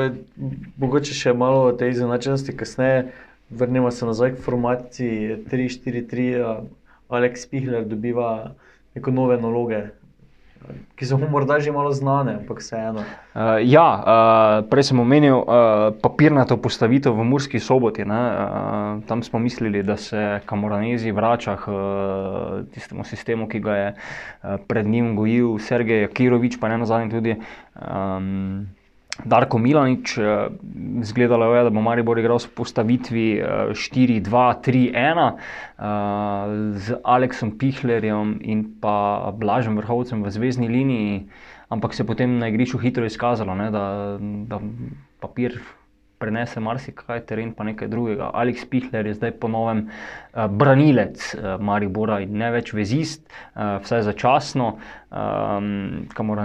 mogoče 0.76 1.16
še 1.16 1.32
malo 1.32 1.70
o 1.70 1.72
tej 1.72 1.96
izenačenosti 1.96 2.56
kasneje. 2.56 3.08
Vrnimo 3.50 3.88
se 3.90 4.04
nazaj 4.04 4.34
k 4.36 4.44
formaciji 4.44 5.38
3-4-3. 5.48 6.68
Aleks 7.08 7.46
Pihler 7.48 7.86
dobiva 7.88 8.52
neko 8.94 9.10
nove 9.10 9.38
naloge, 9.40 9.86
ki 10.96 11.06
so 11.06 11.18
mu 11.18 11.28
morda 11.30 11.60
že 11.60 11.72
malo 11.72 11.92
znane, 11.92 12.42
ampak 12.42 12.58
vseeno. 12.58 13.02
Uh, 13.34 13.58
ja, 13.62 13.88
uh, 13.98 14.68
prej 14.68 14.90
sem 14.90 15.00
omenil 15.00 15.38
uh, 15.40 15.94
papirnato 15.94 16.58
postavitev 16.58 17.14
v 17.14 17.24
Murski 17.24 17.60
soboti. 17.62 18.02
Uh, 18.02 19.02
tam 19.06 19.22
smo 19.22 19.38
mislili, 19.38 19.82
da 19.82 19.96
se 19.96 20.40
Kamoranezi 20.46 21.12
vrača 21.12 21.56
k 21.56 21.64
uh, 21.68 21.78
tistemu 22.74 23.04
sistemu, 23.04 23.48
ki 23.48 23.58
ga 23.60 23.74
je 23.76 23.88
uh, 23.94 24.58
pred 24.66 24.86
njim 24.86 25.16
gojil 25.16 25.58
Sergej 25.58 26.08
Kirovič, 26.12 26.58
pa 26.60 26.68
ne 26.68 26.82
nazadnje 26.82 27.10
tudi. 27.14 27.36
Um, 27.78 28.68
Darko 29.24 29.58
Milanič, 29.58 30.18
eh, 30.18 30.48
zgledalo 31.02 31.54
je, 31.54 31.64
da 31.64 31.70
bo 31.70 31.82
Maribor 31.82 32.18
igral 32.18 32.38
v 32.38 32.52
postavitvi 32.54 33.26
4-2-3-1 33.74 34.94
eh, 34.94 35.34
z 36.78 37.00
Aleksom 37.02 37.58
Pihlerjem 37.58 38.38
in 38.42 38.64
pa 38.80 39.30
Blažem 39.34 39.76
Vrhovcem 39.76 40.22
v 40.22 40.30
zvezdni 40.30 40.68
liniji, 40.68 41.26
ampak 41.68 41.94
se 41.94 42.06
potem 42.06 42.38
na 42.38 42.48
igrišču 42.48 42.78
hitro 42.78 43.04
izkazalo, 43.04 43.54
ne, 43.54 43.70
da, 43.74 44.18
da 44.20 44.62
papir 45.20 45.58
prenese 46.18 46.60
marsikaj, 46.60 47.22
teren 47.26 47.52
pa 47.54 47.64
nekaj 47.64 47.88
drugega. 47.88 48.30
Aleks 48.34 48.66
Pihler 48.70 49.06
je 49.06 49.14
zdaj 49.14 49.36
ponovem 49.40 49.86
uh, 49.86 50.46
branilec 50.50 51.22
uh, 51.34 51.54
Maribora 51.62 52.20
in 52.24 52.34
ne 52.40 52.50
več 52.54 52.72
vezist, 52.74 53.22
uh, 53.54 53.78
vsaj 53.84 54.02
začasno, 54.10 54.72
um, 55.10 55.70
kamor 56.14 56.42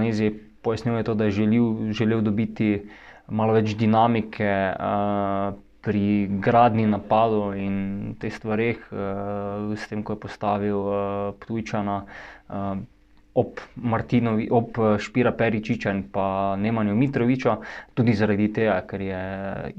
Anezi 0.64 0.84
pojasnjuje 0.84 1.04
to, 1.04 1.14
da 1.14 1.26
je 1.26 1.32
želel, 1.32 1.92
želel 1.92 2.22
dobiti 2.22 2.88
malo 3.28 3.54
več 3.54 3.76
dinamike 3.76 4.48
uh, 4.48 5.54
pri 5.84 6.28
gradni 6.40 6.88
napadu 6.88 7.54
in 7.56 8.16
teh 8.20 8.32
stvareh, 8.32 8.80
uh, 8.92 9.76
s 9.76 9.88
tem, 9.88 10.04
ko 10.04 10.14
je 10.14 10.20
postavil 10.20 10.80
uh, 10.80 11.36
Ptujčana. 11.40 12.06
Uh, 12.50 12.78
Ob 13.34 13.58
Martinovi, 13.82 14.44
ob 14.54 14.78
Špira 15.02 15.32
Peričiča 15.34 15.90
in 15.90 16.04
pa 16.14 16.54
Nemanju 16.54 16.94
Mitroviča, 16.94 17.56
tudi 17.98 18.14
zaradi 18.14 18.46
tega, 18.54 18.76
ker 18.86 19.02
je 19.02 19.22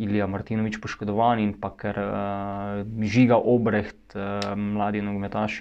Ilija 0.03 0.27
Martinovič 0.27 0.81
poškodovan 0.83 1.39
in 1.39 1.53
pa 1.55 1.71
ker 1.71 2.01
uh, 2.03 2.83
žiga 3.07 3.39
Obreht, 3.39 4.17
uh, 4.19 4.59
mladi 4.59 5.05
nogometaš, 5.07 5.61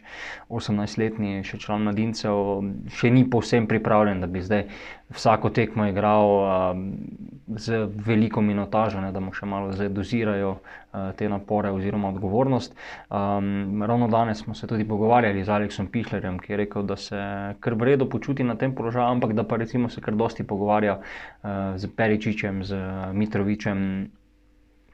18-letni, 0.49 1.43
še 1.45 1.61
član 1.61 1.85
mladincev, 1.85 2.65
še 2.97 3.13
ni 3.13 3.27
povsem 3.29 3.69
pripravljen, 3.69 4.25
da 4.25 4.31
bi 4.33 4.41
zdaj 4.41 4.65
vsako 5.13 5.49
tekmo 5.49 5.85
igral 5.85 6.27
uh, 6.27 6.47
z 7.47 7.87
veliko 8.05 8.41
minotažo, 8.41 9.01
ne, 9.01 9.11
da 9.11 9.19
mu 9.19 9.33
še 9.33 9.45
malo 9.45 9.73
dozirajo 9.89 10.55
uh, 10.55 11.11
te 11.17 11.29
napore 11.29 11.71
oziroma 11.71 12.09
odgovornost. 12.13 12.75
Um, 13.09 13.83
ravno 13.83 14.07
danes 14.07 14.43
smo 14.43 14.55
se 14.55 14.67
tudi 14.67 14.87
pogovarjali 14.87 15.43
z 15.43 15.49
Aleksom 15.49 15.87
Pihlerjem, 15.87 16.39
ki 16.39 16.53
je 16.53 16.57
rekel, 16.63 16.87
da 16.87 16.97
se 16.97 17.21
kar 17.59 17.77
v 17.77 17.91
redu 17.93 18.09
počuti 18.09 18.43
na 18.43 18.55
tem 18.55 18.75
položaju, 18.75 19.11
ampak 19.17 19.33
da 19.37 19.43
pa 19.43 19.61
recimo 19.61 19.89
se 19.89 20.01
kar 20.01 20.15
dosti 20.15 20.43
pogovarja 20.43 20.97
uh, 20.99 21.49
z 21.77 21.93
Peričičem, 21.95 22.63
z 22.63 22.81
Mitrovičem 23.13 23.87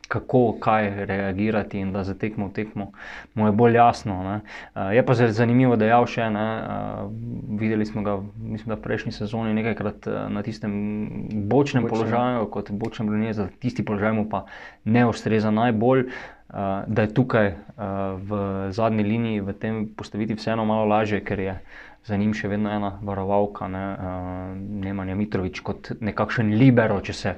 kako, 0.10 0.58
kaj 0.60 1.06
reagirati 1.06 1.80
in 1.80 1.94
da 1.94 2.04
za 2.04 2.16
tekmo 2.18 2.48
v 2.50 2.54
tekmo 2.54 2.92
mu 3.38 3.46
je 3.46 3.52
bolj 3.52 3.76
jasno. 3.78 4.18
Uh, 4.20 4.90
je 4.94 5.06
pa 5.06 5.14
zelo 5.14 5.32
zanimivo, 5.32 5.76
da 5.78 5.86
je 5.86 5.94
jav 5.94 6.08
še 6.10 6.26
ena. 6.26 6.46
Uh, 6.58 7.60
videli 7.62 7.86
smo 7.86 8.02
ga, 8.02 8.18
mislim, 8.42 8.76
v 8.76 8.82
prejšnji 8.82 9.14
sezoni 9.14 9.54
nekajkrat 9.54 10.10
uh, 10.10 10.26
na 10.34 10.42
tistem 10.44 10.74
bočnem 11.50 11.86
Bočne. 11.86 11.94
položaju, 11.94 12.50
kot 12.50 12.72
bočnem 12.72 13.12
brnje, 13.12 13.34
za 13.38 13.48
tisti 13.62 13.86
položaj 13.86 14.18
mu 14.18 14.26
pa 14.30 14.46
ne 14.84 15.06
ustreza 15.06 15.54
najbolj. 15.54 16.10
Uh, 16.50 16.82
da 16.90 17.06
je 17.06 17.14
tukaj 17.14 17.52
uh, 17.54 18.18
v 18.18 18.42
zadnji 18.74 19.06
liniji, 19.06 19.46
v 19.46 19.54
tem 19.54 19.76
postaviti 19.94 20.34
vseeno 20.34 20.66
malo 20.66 20.90
lažje, 20.90 21.22
ker 21.22 21.40
je 21.40 21.54
za 22.10 22.18
njim 22.18 22.34
še 22.34 22.50
vedno 22.50 22.72
ena 22.74 22.96
varovalka, 23.06 23.68
ne, 23.70 23.86
uh, 23.94 24.58
Nemanja 24.58 25.14
Mitrovič, 25.20 25.62
kot 25.62 25.92
nekakšen 26.02 26.50
libero, 26.58 26.98
če 27.06 27.14
se 27.14 27.36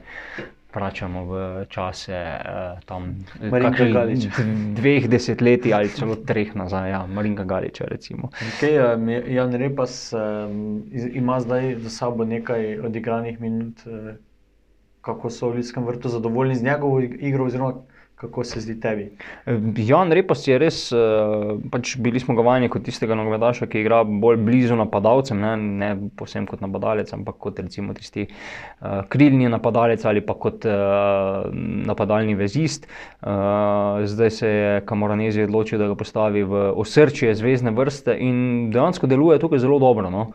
vračamo 0.75 1.25
v 1.25 1.66
čase 1.70 2.16
uh, 2.16 2.80
tam, 2.86 3.16
dveh 4.75 5.08
desetletij 5.08 5.74
ali 5.74 5.90
celo 5.90 6.16
treh 6.16 6.56
nazaj, 6.56 6.90
ja, 6.90 7.06
Marinka 7.08 7.44
Galiča. 7.44 7.86
Okay, 7.86 8.75
Jan 9.34 9.54
Repas 9.54 10.13
um, 10.13 10.84
ima 10.92 11.40
zdaj 11.40 11.75
za 11.80 11.90
sabo 11.90 12.25
nekaj 12.25 12.80
odigranih 12.80 13.42
minut. 13.42 13.86
Uh, 13.86 14.16
kako 15.01 15.30
so 15.30 15.50
v 15.50 15.56
Ljudskem 15.56 15.86
vrtu 15.86 16.10
zadovoljni 16.10 16.56
z 16.56 16.63
njegovo 16.63 17.00
igro, 17.01 17.46
oziroma 17.46 17.74
Kako 18.22 18.44
se 18.44 18.62
zdi 18.62 18.75
tebi? 18.80 19.08
Jan 19.78 20.12
Repas 20.13 20.44
je 20.48 20.58
res, 20.62 20.92
eh, 20.94 20.98
pač 21.74 21.96
bili 21.98 22.20
smo 22.22 22.36
ga 22.38 22.44
vajeni 22.46 22.68
kot 22.70 22.84
tistega 22.86 23.16
nogometaša, 23.18 23.66
ki 23.66 23.80
igra 23.82 24.04
bolj 24.06 24.38
blizu 24.46 24.78
napadalcem, 24.78 25.40
ne, 25.42 25.54
ne 25.58 25.90
posebno 26.20 26.51
kot 26.51 26.62
napadalec, 26.62 27.10
ampak 27.18 27.40
kot 27.42 27.60
recimo 27.63 27.96
tisti 27.98 28.28
uh, 28.28 29.01
krilni 29.10 29.50
napadalec 29.50 30.06
ali 30.06 30.22
pa 30.22 30.36
kot 30.38 30.68
uh, 30.70 31.48
napadalni 31.90 32.36
vezist. 32.38 32.86
Uh, 32.86 34.06
zdaj 34.06 34.30
se 34.38 34.51
je 34.51 34.78
Kamoranezi 34.86 35.48
odločil, 35.48 35.82
da 35.82 35.90
ga 35.90 35.98
postavi 35.98 36.46
v 36.46 36.62
osrčje 36.78 37.34
zvezdne 37.42 37.74
vrste 37.74 38.13
in 38.22 38.70
dejansko 38.70 39.10
deluje 39.10 39.40
tukaj 39.42 39.63
zelo 39.66 39.80
dobro. 39.82 40.13
No. 40.13 40.28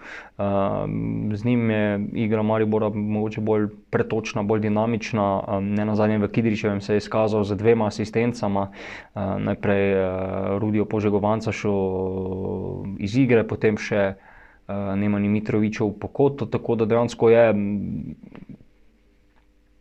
Uh, 0.43 0.90
z 1.38 1.47
njim 1.47 1.71
je 1.71 1.87
igra 2.26 2.43
Maribora 2.43 2.90
mogoče 2.90 3.47
bolj 3.47 3.71
pretočna, 3.95 4.43
bolj 4.43 4.66
dinamična, 4.66 5.31
um, 5.38 5.71
ne 5.78 5.87
na 5.87 5.95
zadnjem 5.95 6.26
v 6.26 6.33
Kidričevem 6.35 6.83
se 6.83 6.99
je 6.99 7.05
izkazal 7.05 7.47
za 7.47 7.55
dve 7.55 7.75
dvema 7.76 7.87
asistencama, 7.87 8.71
uh, 8.71 9.23
najprej 9.38 9.85
uh, 9.95 10.59
Rudijo 10.59 10.85
Požegovanca 10.85 11.52
šel 11.52 12.97
iz 12.99 13.16
igre, 13.16 13.45
potem 13.45 13.76
še 13.76 14.16
uh, 14.16 14.97
Nemanja 14.97 15.28
Mitroviča 15.28 15.85
v 15.85 15.92
pokoto, 16.00 16.49
tako 16.49 16.76
da 16.80 16.88
dejansko 16.88 17.30
je 17.30 17.45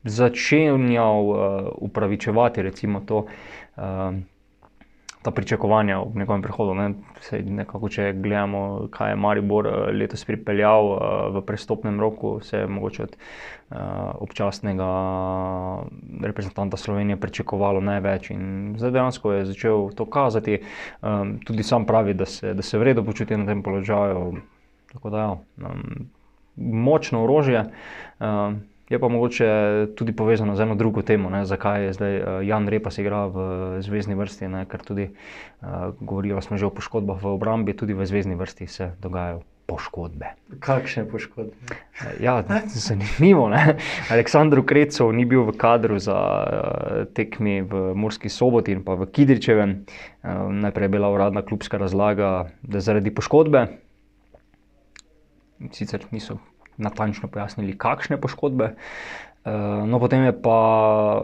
začenjal 0.03 1.21
uh, 1.23 1.39
upravičevati 1.87 2.61
recimo 2.61 3.01
to. 3.07 3.25
Ta 5.25 5.31
pričakovanja 5.33 5.97
v 5.99 6.19
njegovem 6.21 6.41
prihodu. 6.45 6.73
Ne? 6.77 6.91
Sej, 7.25 7.41
nekako, 7.49 7.89
če 7.89 8.11
gledamo, 8.13 8.87
kaj 8.93 9.11
je 9.11 9.17
Maribor 9.17 9.67
eh, 9.67 9.77
letos 9.97 10.21
pripeljal 10.25 10.89
uh, 10.91 10.99
v 11.33 11.41
prestopnem 11.47 11.97
roku, 11.99 12.37
se 12.45 12.59
je 12.61 12.67
mogoče 12.69 13.03
od 13.07 13.15
uh, 13.17 13.79
občasnega 14.21 14.89
reprezentanta 16.21 16.77
Slovenije 16.77 17.17
pričakovalo 17.17 17.81
največ. 17.81 18.29
In 18.35 18.75
zdaj 18.77 18.93
dejansko 18.99 19.33
je 19.33 19.47
začel 19.49 19.89
to 19.97 20.05
kazati. 20.05 20.59
Um, 21.01 21.39
tudi 21.45 21.65
sam 21.65 21.89
pravi, 21.89 22.13
da 22.13 22.29
se, 22.29 22.53
da 22.53 22.61
se 22.61 22.77
vredno 22.77 23.03
počuti 23.03 23.37
na 23.37 23.49
tem 23.49 23.63
položaju. 23.63 24.37
Tako 24.93 25.09
da, 25.09 25.25
ja, 25.25 25.31
um, 25.65 26.07
močno 26.55 27.23
orožje. 27.23 27.65
Um, 28.19 28.61
Je 28.89 28.99
pa 28.99 29.07
mogoče 29.07 29.47
tudi 29.95 30.13
povezano 30.13 30.55
z 30.55 30.61
eno 30.61 30.75
drugo 30.75 31.01
temo, 31.01 31.29
ne, 31.29 31.45
zakaj 31.45 31.85
je 31.85 31.93
zdaj 31.93 32.13
uh, 32.17 32.27
Jan 32.45 32.69
Repas 32.69 32.97
igral 33.01 33.33
v 33.33 33.39
zvezdni 33.81 34.13
vrsti, 34.15 34.45
ne, 34.47 34.65
ker 34.69 34.85
tudi 34.85 35.09
uh, 35.09 35.89
govorili 35.99 36.37
smo 36.41 36.57
že 36.57 36.69
o 36.69 36.69
poškodbah 36.69 37.17
v 37.17 37.33
obrambi, 37.33 37.73
tudi 37.73 37.97
v 37.97 38.05
zvezdni 38.05 38.37
vrsti 38.37 38.67
se 38.67 38.91
dogajajo 39.01 39.41
poškodbe. 39.65 40.37
Kakšne 40.61 41.09
poškodbe? 41.09 41.57
Ja, 42.21 42.45
zanimivo. 42.69 43.49
Ne? 43.49 43.81
Aleksandr 44.13 44.61
Krecov 44.61 45.09
ni 45.17 45.25
bil 45.25 45.41
v 45.49 45.57
kadru 45.57 45.97
za 45.97 46.13
uh, 46.13 47.09
tekmi 47.09 47.65
v 47.65 47.97
Murski 47.97 48.29
soboti 48.29 48.77
in 48.77 48.85
pa 48.85 48.93
v 48.93 49.09
Kidričevem. 49.09 49.81
Uh, 50.21 50.53
najprej 50.53 50.85
je 50.85 50.93
bila 50.93 51.09
uradna 51.09 51.41
klubska 51.41 51.81
razlaga, 51.81 52.53
da 52.61 52.85
zaradi 52.85 53.09
poškodbe. 53.09 53.65
Sicer 55.73 56.05
niso 56.13 56.37
natančno 56.77 57.29
pojasnili, 57.31 57.77
kakšne 57.77 58.17
poškodbe. 58.21 58.75
Eh, 59.45 59.51
no, 59.85 59.99
potem 59.99 60.23
je 60.25 60.33
pa 60.41 60.59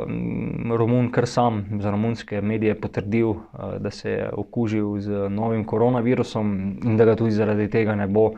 mm, 0.06 0.72
Romun, 0.78 1.10
kar 1.12 1.26
sam 1.28 1.66
za 1.82 1.90
romunske 1.92 2.42
medije 2.42 2.76
potrdil, 2.78 3.32
eh, 3.32 3.80
da 3.80 3.90
se 3.90 4.12
je 4.12 4.30
okužil 4.34 5.00
z 5.00 5.30
novim 5.30 5.66
koronavirusom 5.66 6.78
in 6.84 6.98
da 6.98 7.06
ga 7.06 7.16
tudi 7.16 7.32
zaradi 7.32 7.70
tega 7.70 7.96
ne 7.96 8.08
bo 8.08 8.32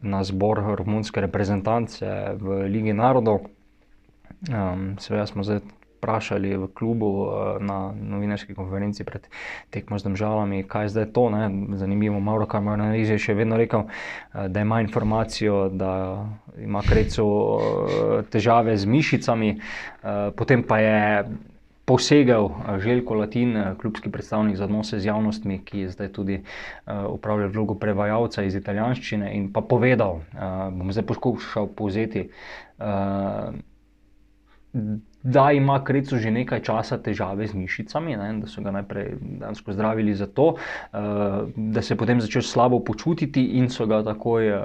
na 0.00 0.24
zbor 0.24 0.58
romunske 0.78 1.20
reprezentance 1.20 2.34
v 2.34 2.66
Ligi 2.66 2.92
narodov. 2.92 3.46
Um, 4.50 4.96
Seveda 4.98 5.26
smo 5.26 5.42
zdaj 5.42 5.60
vprašali 5.98 6.56
v 6.56 6.68
klubu 6.74 7.10
eh, 7.26 7.58
na 7.60 7.92
novinarski 7.92 8.54
konferenci 8.54 9.04
pred 9.04 9.26
tekmo 9.70 9.98
z 9.98 10.06
državami, 10.06 10.62
kaj 10.62 10.86
je 10.86 10.94
zdaj 10.94 11.06
to. 11.12 11.28
Ne? 11.30 11.50
Zanimivo, 11.76 12.22
Mauro 12.22 12.46
Kamaraniz 12.46 13.10
je 13.10 13.18
še 13.18 13.34
vedno 13.34 13.58
rekel, 13.58 13.84
eh, 13.90 14.48
da 14.48 14.62
ima 14.62 14.80
informacijo, 14.80 15.68
da 15.68 16.24
ima 16.56 16.82
krecu 16.86 17.26
eh, 17.26 18.24
težave 18.30 18.78
z 18.78 18.86
mišicami, 18.86 19.50
potem 20.36 20.62
pa 20.62 20.78
je. 20.78 20.98
Posegel 21.88 22.50
Željko 22.84 23.14
Latin, 23.16 23.54
klubski 23.80 24.10
predstavnik 24.12 24.58
za 24.60 24.66
odnose 24.68 24.98
z 25.00 25.08
javnostmi, 25.08 25.62
ki 25.64 25.86
je 25.86 25.92
zdaj 25.94 26.10
tudi 26.12 26.36
uh, 26.36 27.08
upravljal 27.08 27.48
vlogo 27.48 27.78
prevajalca 27.80 28.44
iz 28.44 28.58
italijanščine, 28.60 29.30
in 29.32 29.46
pa 29.52 29.62
povedal, 29.64 30.20
uh, 30.20 30.68
bom 30.68 30.92
zdaj 30.92 31.06
poskušal 31.08 31.70
povzeti, 31.72 32.26
uh, 32.76 33.56
da 35.22 35.52
ima 35.52 35.84
Krecu 35.84 36.18
že 36.18 36.30
nekaj 36.30 36.60
časa 36.62 36.98
težave 37.02 37.46
z 37.46 37.54
mišicami, 37.54 38.16
ne, 38.16 38.28
da 38.40 38.46
so 38.46 38.62
ga 38.62 38.70
najprej 38.70 39.16
zdravili 39.66 40.14
za 40.14 40.26
to, 40.26 40.54
uh, 40.54 41.48
da 41.56 41.82
se 41.82 41.94
je 41.94 41.98
potem 41.98 42.20
začel 42.20 42.42
slabo 42.42 42.80
počutiti 42.80 43.44
in 43.58 43.68
so 43.68 43.86
ga 43.86 44.02
takoj 44.04 44.50
uh, 44.52 44.60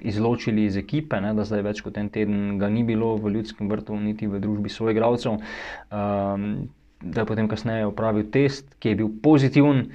izločili 0.00 0.64
iz 0.64 0.76
ekipe, 0.76 1.20
ne, 1.20 1.34
da 1.34 1.44
zdaj 1.44 1.62
več 1.62 1.82
kot 1.84 1.98
en 1.98 2.08
teden 2.08 2.58
ga 2.58 2.68
ni 2.68 2.84
bilo 2.84 3.16
v 3.16 3.34
ljudskem 3.36 3.68
vrtu, 3.68 3.96
niti 4.00 4.26
v 4.26 4.40
družbi 4.40 4.70
svojih 4.70 4.96
igralcev. 4.96 5.40
Um, 5.90 6.70
da 7.00 7.22
je 7.22 7.26
potem 7.26 7.48
kasneje 7.48 7.86
opravil 7.88 8.26
test, 8.28 8.74
ki 8.76 8.92
je 8.92 8.96
bil 8.98 9.08
pozitiven, 9.22 9.86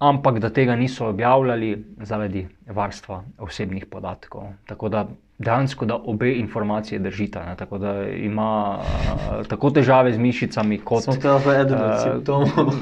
ampak 0.00 0.38
da 0.40 0.50
tega 0.50 0.76
niso 0.76 1.06
objavljali 1.12 1.84
zaradi 2.00 2.46
varstva 2.66 3.24
osebnih 3.38 3.86
podatkov. 3.86 4.52
Tako 4.66 4.88
da 4.88 5.06
dejansko, 5.38 5.84
da 5.84 5.96
obe 5.96 6.32
informacije 6.32 6.98
držita. 6.98 7.46
Ne? 7.46 7.56
Tako 7.56 7.78
da 7.78 8.08
ima 8.08 8.78
uh, 8.78 9.46
tako 9.46 9.70
težave 9.70 10.12
z 10.12 10.18
mišicami, 10.18 10.78
kot 10.78 11.02
smo 11.02 11.16
tam 11.16 11.40
v 11.42 11.54
enem 11.54 11.80
od 11.80 12.02
simptomov. 12.02 12.74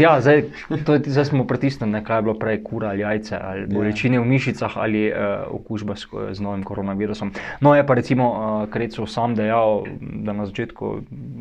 ja, 0.00 0.20
zdaj, 0.20 0.42
to, 0.86 0.96
zdaj 1.06 1.24
smo 1.24 1.44
pritisnjeni, 1.46 2.00
kaj 2.04 2.18
je 2.18 2.22
bilo 2.22 2.34
prej, 2.38 2.62
kura 2.64 2.88
ali 2.88 3.00
jajce, 3.00 3.36
ali 3.44 3.60
ja. 3.60 3.66
bolečine 3.74 4.20
v 4.20 4.24
mišicah 4.24 4.76
ali 4.76 5.10
uh, 5.12 5.16
okužba 5.52 5.96
s, 5.96 6.08
z 6.32 6.40
novim 6.40 6.64
koronavirusom. 6.64 7.32
No, 7.60 7.74
je 7.76 7.86
pa 7.86 7.94
recimo 7.94 8.30
uh, 8.30 8.68
Krecov 8.72 9.06
sam 9.06 9.36
dejal, 9.36 9.84
da 10.00 10.32
na 10.32 10.48
začetku 10.48 10.94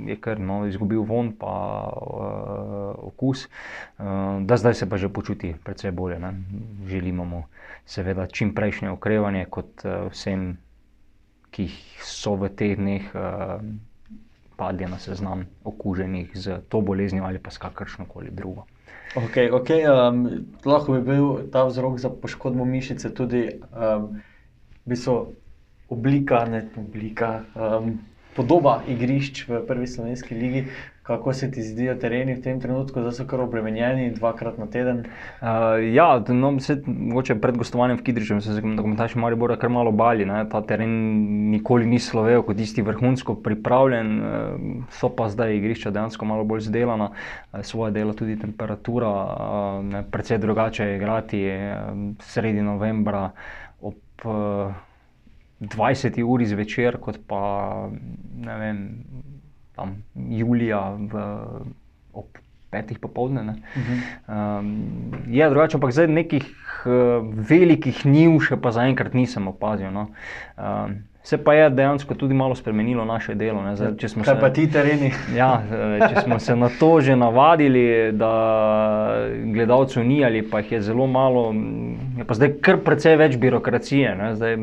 je 0.07 0.19
kar 0.19 0.39
no, 0.39 0.65
izgubil 0.67 1.07
von 1.07 1.31
pa 1.31 1.55
uh, 1.95 3.07
okus, 3.07 3.47
uh, 3.47 4.43
da 4.43 4.57
zdaj 4.59 4.73
se 4.83 4.89
pa 4.89 4.97
že 4.97 5.07
počuti 5.09 5.55
predvsej 5.63 5.91
bolje. 5.91 6.19
Ne? 6.19 6.35
Želimo 6.87 7.25
mu 7.25 7.43
seveda 7.89 8.27
čim 8.29 8.53
prejšnje 8.55 8.93
okrevanje, 8.93 9.45
kot 9.49 9.85
uh, 9.85 10.07
vsem, 10.13 10.57
ki 11.49 11.65
so 12.05 12.35
v 12.37 12.51
teh 12.53 12.77
dneh 12.77 13.09
uh, 13.17 13.57
padli 14.59 14.85
na 14.85 14.99
seznam 15.01 15.47
okuženih 15.65 16.35
z 16.37 16.61
to 16.69 16.81
boleznijo 16.85 17.25
ali 17.25 17.39
pa 17.39 17.49
s 17.49 17.57
kakršno 17.57 18.05
koli 18.05 18.29
drugo. 18.29 18.67
Okay, 19.17 19.49
okay, 19.49 19.87
um, 19.89 20.45
lahko 20.65 20.93
bi 20.93 21.01
bil 21.01 21.49
ta 21.49 21.63
vzrok 21.65 21.97
za 21.97 22.11
poškodbo 22.13 22.65
mišice 22.65 23.09
tudi 23.09 23.57
um, 23.73 24.21
oblika, 25.89 26.45
ne 26.45 26.61
oblika, 26.77 27.41
um, 27.55 27.97
podoba 28.35 28.83
igrišč 28.87 29.47
v 29.49 29.63
prvi 29.65 29.87
slovenski 29.87 30.35
ligi. 30.35 30.67
Kako 31.09 31.33
se 31.33 31.47
ti 31.51 31.63
zdijo 31.63 31.95
tereni 31.95 32.35
v 32.35 32.41
tem 32.41 32.59
trenutku, 32.61 33.01
da 33.01 33.09
so 33.11 33.23
kar 33.25 33.41
obremenjeni 33.41 34.11
dvakrat 34.13 34.59
na 34.61 34.67
teden? 34.69 34.99
Uh, 35.41 35.81
ja, 35.81 36.05
no, 36.29 36.51
mogoče 36.85 37.39
pred 37.41 37.55
gostovanjem 37.57 37.97
v 37.97 38.03
Kidriču 38.05 38.35
smo 38.37 38.41
se 38.41 38.61
dokumentači 38.61 39.17
Maribora 39.17 39.55
kar 39.57 39.73
malo 39.73 39.91
bali. 39.91 40.27
Ne? 40.29 40.43
Ta 40.51 40.61
teren 40.61 40.91
nikoli 41.49 41.89
ni 41.89 41.97
slovel 41.99 42.43
kot 42.45 42.61
tisti 42.61 42.85
vrhunsko 42.85 43.39
pripravljen, 43.41 44.11
uh, 44.21 44.83
so 44.93 45.09
pa 45.09 45.31
zdaj 45.33 45.55
igrišča 45.57 45.89
dejansko 45.97 46.29
malo 46.29 46.45
bolj 46.45 46.67
zdelana, 46.67 47.09
uh, 47.09 47.63
svoje 47.65 47.95
delo 47.97 48.13
tudi 48.13 48.37
temperatura, 48.37 49.09
uh, 49.09 49.97
predvsej 50.11 50.37
drugače 50.45 50.91
je 50.91 50.99
igrati 51.01 51.41
sredi 52.21 52.61
novembra 52.61 53.31
ob. 53.81 53.97
Uh, 54.23 54.77
20 55.59 56.23
uri 56.23 56.45
zvečer, 56.47 56.97
kot 57.03 57.17
pa 57.27 57.89
ne 58.39 58.53
vem, 58.59 58.77
tam 59.79 59.95
julija 60.15 60.83
v, 60.99 61.23
ob 62.13 62.39
petih 62.69 62.99
popoldne. 62.99 63.41
Uh 63.41 63.47
-huh. 63.47 64.59
um, 64.59 64.67
je 65.27 65.49
drugače, 65.49 65.77
ampak 65.77 65.91
zdaj 65.91 66.07
nekih 66.07 66.45
uh, 66.85 67.25
velikih 67.49 68.05
niv 68.05 68.39
še 68.41 68.57
pa 68.61 68.71
zaenkrat 68.71 69.13
nisem 69.13 69.47
opazil. 69.47 69.91
No. 69.91 70.09
Um, 70.57 71.03
Se 71.29 71.37
pa 71.37 71.53
je 71.53 71.69
dejansko 71.69 72.15
tudi 72.17 72.33
malo 72.33 72.55
spremenilo 72.55 73.05
naše 73.05 73.35
delo. 73.35 73.61
Zdaj, 73.75 73.91
Kaj 74.01 74.09
se, 74.09 74.33
pa 74.41 74.49
ti 74.49 74.63
tereni? 74.71 75.11
Ja, 75.37 75.61
če 76.09 76.23
smo 76.23 76.39
se 76.41 76.55
na 76.57 76.71
to 76.79 76.87
že 77.05 77.13
navadili, 77.15 78.09
da 78.17 78.31
gledalcev 79.53 80.07
ni 80.09 80.23
ali 80.25 80.41
pa 80.41 80.63
jih 80.63 80.71
je 80.71 80.81
zelo 80.81 81.07
malo, 81.07 81.53
je 82.17 82.25
pa 82.25 82.33
zdaj 82.33 82.55
kar 82.65 82.81
precej 82.81 83.19
več 83.21 83.37
birokracije. 83.37 84.17
Zdaj, 84.41 84.57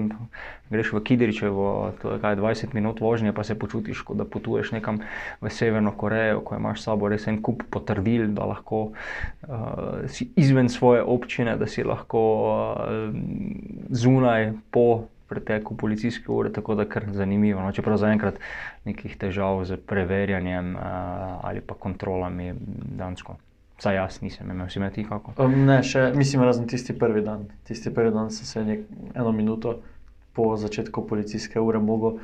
greš 0.75 0.92
v 0.92 1.04
Kidričevo, 1.06 1.94
to 2.02 2.16
je 2.16 2.20
kaj 2.26 2.37
20 2.42 2.75
minut 2.75 3.00
vožnje, 3.00 3.30
pa 3.32 3.46
se 3.46 3.54
počutiš, 3.54 4.02
kot 4.02 4.18
da 4.18 4.26
potuješ 4.26 4.75
nekam 4.75 4.99
v 5.40 5.50
Severno 5.54 5.94
Korejo, 5.94 6.42
ko 6.42 6.58
imaš 6.58 6.82
s 6.82 6.90
sabo 6.90 7.14
res 7.14 7.30
en 7.30 7.38
kup 7.42 7.62
potrdil, 7.70 8.32
da 8.35 8.50
lahko 8.50 8.88
uh, 8.90 10.02
si 10.11 10.32
izven 10.35 10.66
svoje 10.68 11.06
občine, 11.06 11.54
da 11.56 11.70
si 11.70 11.87
lahko 11.87 12.23
uh, 12.50 13.14
zunaj 13.94 14.56
po 14.75 15.06
preteku 15.28 15.76
policijske 15.76 16.33
ure, 16.33 16.52
tako 16.52 16.75
da 16.75 16.85
kar 16.88 17.04
zanimivo. 17.12 17.62
No, 17.62 17.73
čeprav 17.73 17.99
zaenkrat 17.99 18.38
nekih 18.85 19.16
težav 19.18 19.64
z 19.64 19.76
preverjanjem 19.76 20.75
uh, 20.76 20.83
ali 21.42 21.61
pa 21.61 21.75
kontrolami 21.75 22.54
dansko. 22.99 23.37
Saj 23.78 23.95
jaz 23.95 24.21
nisem 24.23 24.50
imel, 24.50 24.71
si 24.73 24.78
imel 24.78 24.90
ti 24.95 25.04
kako? 25.04 25.35
Um, 25.42 25.59
ne, 25.66 25.83
še, 25.85 26.09
mislim, 26.16 26.47
razen 26.49 26.68
tisti 26.71 26.97
prvi 26.99 27.21
dan. 27.25 27.45
Tisti 27.68 27.92
prvi 27.95 28.14
dan 28.14 28.30
sem 28.33 28.49
se 28.49 28.64
nek, 28.64 28.87
eno 29.14 29.33
minuto 29.37 29.80
po 30.37 30.54
začetku 30.56 31.06
policijske 31.09 31.61
ure 31.61 31.78
mogel 31.78 32.18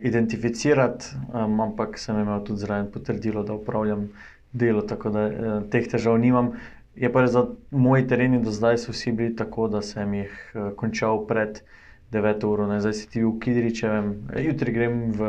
identificirati, 0.00 1.14
um, 1.32 1.60
ampak 1.60 1.98
sem 1.98 2.20
imel 2.20 2.44
tudi 2.44 2.64
zraven 2.64 2.90
potrdilo, 2.92 3.42
da 3.44 3.56
upravljam 3.56 4.08
delo, 4.52 4.82
tako 4.82 5.10
da 5.10 5.26
eh, 5.26 5.60
teh 5.70 5.88
težav 5.88 6.18
nimam. 6.18 6.52
Je 6.96 7.12
pa 7.12 7.22
res, 7.22 7.32
da 7.36 7.46
moji 7.70 8.06
tereni 8.10 8.40
do 8.42 8.50
zdaj 8.50 8.80
so 8.82 8.92
vsi 8.92 9.12
bili 9.12 9.36
tako, 9.36 9.68
da 9.68 9.82
sem 9.82 10.14
jih 10.14 10.32
eh, 10.54 10.70
končal 10.76 11.24
pred 11.26 11.62
9 12.10 12.46
uro, 12.46 12.66
ne? 12.66 12.80
zdaj 12.80 12.94
si 12.94 13.08
ti 13.10 13.24
v 13.24 13.38
Kidričevem, 13.38 14.30
jutri 14.42 14.72
grem 14.72 15.12
v 15.14 15.28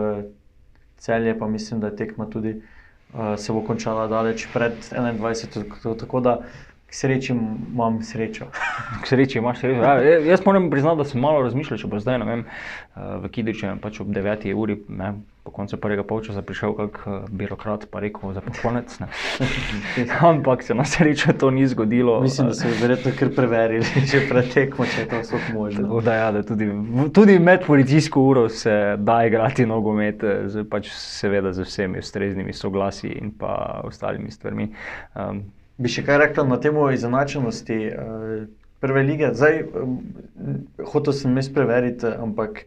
celje, 0.98 1.38
pa 1.40 1.48
mislim, 1.48 1.80
da 1.80 1.92
je 1.92 1.96
tekma 1.96 2.30
tudi. 2.30 2.62
Uh, 3.12 3.36
se 3.36 3.52
bo 3.52 3.60
končala 3.68 4.08
daleč 4.08 4.48
pred 4.54 4.74
21. 4.92 5.52
Tako, 5.54 5.96
tako 6.00 6.20
da 6.20 6.38
K 6.92 6.96
sreči 6.96 7.34
imam 7.74 8.02
srečo. 8.04 8.46
K 9.04 9.08
sreči 9.08 9.38
imaš 9.38 9.60
srečo. 9.60 9.82
Ja, 9.82 10.20
jaz 10.20 10.42
moram 10.46 10.70
priznati, 10.70 10.98
da 10.98 11.04
sem 11.06 11.22
malo 11.22 11.42
razmišljal, 11.42 11.78
če 11.80 11.88
bo 11.88 12.00
zdaj 12.04 12.18
vem, 12.28 12.42
eh, 12.44 13.14
v 13.24 13.30
Kidriču 13.32 13.70
pač 13.80 14.02
ob 14.04 14.10
9. 14.12 14.52
uri, 14.52 14.76
ne, 14.90 15.14
po 15.48 15.54
koncu 15.56 15.80
prvega 15.80 16.04
polčasa, 16.04 16.42
prišel 16.44 16.74
kak 16.76 17.00
eh, 17.08 17.30
birokrat 17.32 17.86
in 17.88 18.00
rekel: 18.04 18.34
za 18.34 18.42
konec. 18.62 18.98
Ampak 20.32 20.64
se 20.68 20.76
na 20.76 20.84
srečo 20.84 21.32
to 21.34 21.52
ni 21.52 21.64
zgodilo. 21.68 22.20
Mislim, 22.22 22.52
da 22.52 22.54
so 22.60 22.68
verjetno 22.82 23.16
kar 23.20 23.32
preverili, 23.40 23.88
če 24.12 24.26
pretekmo, 24.28 24.86
če 24.86 25.02
je 25.02 25.08
to 25.08 25.22
vse 25.24 25.40
možno. 25.54 25.88
Tako 25.88 26.02
da, 26.02 26.16
ja, 26.16 26.28
da 26.32 26.44
tudi, 26.44 26.68
tudi 27.14 27.40
med 27.40 27.64
policijsko 27.68 28.22
uro 28.22 28.50
se 28.50 28.98
da 29.00 29.22
igrati 29.24 29.66
nogomet, 29.66 30.24
eh, 30.24 30.44
z, 30.52 30.68
pač 30.68 30.92
seveda 30.92 31.56
z 31.56 31.64
vsemi 31.64 32.04
ustreznimi 32.04 32.54
soglasji 32.54 33.16
in 33.16 33.32
pa 33.32 33.80
ostalimi 33.88 34.32
stvarmi. 34.32 34.74
Um, 35.16 35.46
bi 35.78 35.92
še 35.92 36.04
kaj 36.08 36.18
rekel 36.26 36.48
na 36.48 36.58
temo 36.62 36.90
izenačenosti 36.92 37.80
uh, 37.92 38.48
prve 38.82 39.04
lige. 39.04 39.34
Zdaj, 39.34 39.62
um, 39.78 40.00
hotel 40.94 41.14
sem 41.14 41.38
jaz 41.38 41.50
preveriti, 41.54 42.10
ampak 42.10 42.66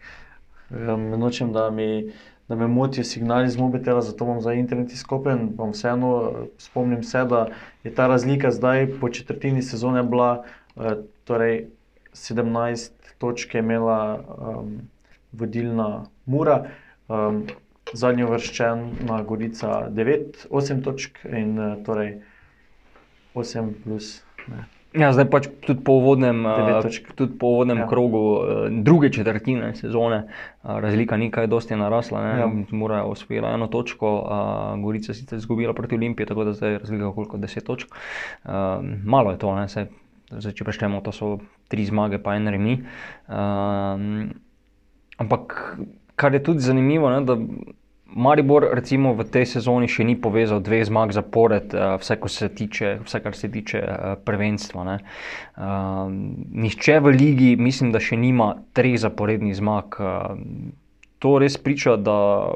um, 0.70 1.10
nočem, 1.18 1.52
da, 1.52 1.68
mi, 1.70 2.12
da 2.48 2.56
me 2.56 2.68
motijo 2.70 3.04
signali 3.04 3.50
z 3.50 3.58
mobitela, 3.60 4.02
zato 4.02 4.28
bom 4.28 4.40
za 4.40 4.54
internet 4.54 4.92
izkopen. 4.94 5.50
Vseeno 5.58 6.12
spomnim 6.58 7.02
se, 7.02 7.24
da 7.24 7.48
je 7.84 7.94
ta 7.94 8.06
razlika 8.06 8.50
zdaj 8.54 8.86
po 9.00 9.10
četrtini 9.10 9.62
sezone 9.62 10.02
bila 10.02 10.44
torej 11.24 11.66
17 12.14 12.90
točk, 13.18 13.54
imela 13.54 14.22
um, 14.38 14.78
vodilna 15.32 16.06
Mura. 16.26 16.64
Um, 17.08 17.44
Zadnji 17.92 18.24
vrščen 18.24 18.84
na 19.04 19.18
Gorica 19.22 19.90
9, 19.92 20.46
8 20.48 20.78
točk 20.82 21.18
in 21.28 21.58
torej 21.84 22.14
8 23.34 23.74
plus. 23.84 24.22
Ne. 24.48 24.64
Ja, 24.94 25.08
zdaj 25.10 25.26
pač 25.26 25.46
tudi 25.66 25.82
po 25.82 25.96
uvodnem, 25.98 26.44
uh, 26.46 26.86
tudi 27.18 27.34
po 27.34 27.56
uvodnem 27.56 27.80
ja. 27.82 27.86
krogu 27.90 28.20
uh, 28.38 28.42
druge 28.86 29.10
četrtine 29.10 29.72
sezone, 29.74 30.20
uh, 30.62 30.76
razlika 30.78 31.18
ni 31.18 31.32
kaj 31.34 31.48
dosti 31.50 31.74
narasla. 31.74 32.20
Ja. 32.38 32.46
Mora 32.70 33.00
je 33.02 33.08
osvojila 33.10 33.50
eno 33.58 33.66
točko, 33.66 34.12
Gorica 34.84 35.14
sicer 35.14 35.42
izgubila 35.42 35.74
proti 35.74 35.98
Olimpiji, 35.98 36.30
tako 36.30 36.46
da 36.46 36.54
zdaj 36.54 36.72
je 36.72 36.78
razlika 36.78 37.10
koliko 37.14 37.42
10 37.42 37.66
točk. 37.66 37.90
Uh, 37.90 38.50
malo 39.04 39.34
je 39.34 39.38
to, 39.42 39.56
se, 39.68 39.86
zdaj, 40.30 40.52
če 40.52 40.64
preštemo, 40.64 41.02
to 41.02 41.12
so 41.12 41.32
tri 41.68 41.86
zmage, 41.90 42.22
pa 42.22 42.38
en 42.38 42.46
remi. 42.54 42.78
Uh, 43.26 44.30
ampak 45.18 45.58
kar 46.14 46.34
je 46.34 46.42
tudi 46.42 46.62
zanimivo, 46.62 47.10
ne, 47.10 47.24
da 47.26 47.34
Maribor 48.14 48.68
recimo, 48.70 49.10
v 49.18 49.26
tej 49.26 49.58
sezoni 49.58 49.90
še 49.90 50.06
ni 50.06 50.14
povezal 50.14 50.62
dveh 50.62 50.86
zmag 50.86 51.10
zapored, 51.10 51.74
uh, 51.74 51.98
vse, 51.98 52.16
se 52.30 52.48
tiče, 52.48 52.88
vse 53.02 53.20
kar 53.20 53.34
se 53.34 53.50
tiče 53.50 53.80
uh, 53.82 54.14
prvenstva. 54.22 54.86
Uh, 54.86 56.06
nihče 56.54 57.00
v 57.02 57.14
ligi, 57.14 57.50
mislim, 57.58 57.90
da 57.90 57.98
še 57.98 58.16
nima 58.16 58.54
treh 58.72 58.94
zaporednih 59.02 59.58
zmag. 59.58 59.98
To 61.18 61.34
res 61.40 61.58
priča, 61.58 61.96
da 61.96 62.54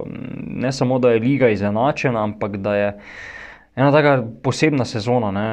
ne 0.63 0.71
samo 0.73 0.99
da 1.03 1.15
je 1.15 1.25
liga 1.25 1.51
izenačena, 1.51 2.23
ampak 2.23 2.59
da 2.63 2.75
je 2.77 2.89
ena 3.75 3.91
tako 3.95 4.29
posebna 4.45 4.85
sezona, 4.85 5.33
ne? 5.35 5.47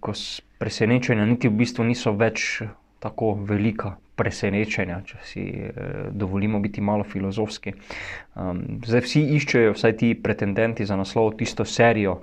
ko 0.00 0.14
presenečenja 0.58 1.26
niti 1.26 1.48
v 1.48 1.64
bistvu 1.64 1.86
niso 1.88 2.12
več 2.14 2.60
tako 3.02 3.34
velika 3.42 3.96
presenečenja, 4.16 5.02
če 5.06 5.20
si 5.24 5.44
eh, 5.52 6.08
dovolimo 6.10 6.60
biti 6.64 6.80
malo 6.80 7.04
filozofski. 7.04 7.74
Um, 8.36 8.80
zdaj 8.86 9.04
vsi 9.04 9.22
iščejo, 9.36 9.74
vsaj 9.76 9.96
ti 10.00 10.14
pretendenti 10.14 10.86
za 10.88 10.96
naslov, 10.96 11.34
tisto 11.40 11.64
serijo, 11.68 12.18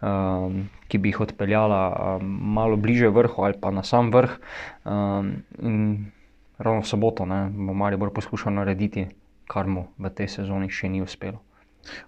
um, 0.00 0.64
ki 0.88 1.00
bi 1.00 1.12
jih 1.12 1.22
odpeljala 1.26 1.82
um, 1.92 2.34
malo 2.56 2.76
bliže 2.80 3.12
vrhu 3.12 3.44
ali 3.44 3.60
pa 3.60 3.72
na 3.74 3.84
sam 3.84 4.12
vrh. 4.14 4.36
Um, 4.84 6.12
ravno 6.58 6.80
v 6.80 6.86
soboto 6.86 7.26
ne, 7.26 7.48
bo 7.50 7.74
Marijo 7.74 8.10
poskušal 8.10 8.54
narediti, 8.54 9.08
kar 9.46 9.66
mu 9.66 9.88
v 9.98 10.10
tej 10.10 10.28
sezoni 10.28 10.70
še 10.70 10.88
ni 10.88 11.02
uspelo. 11.02 11.42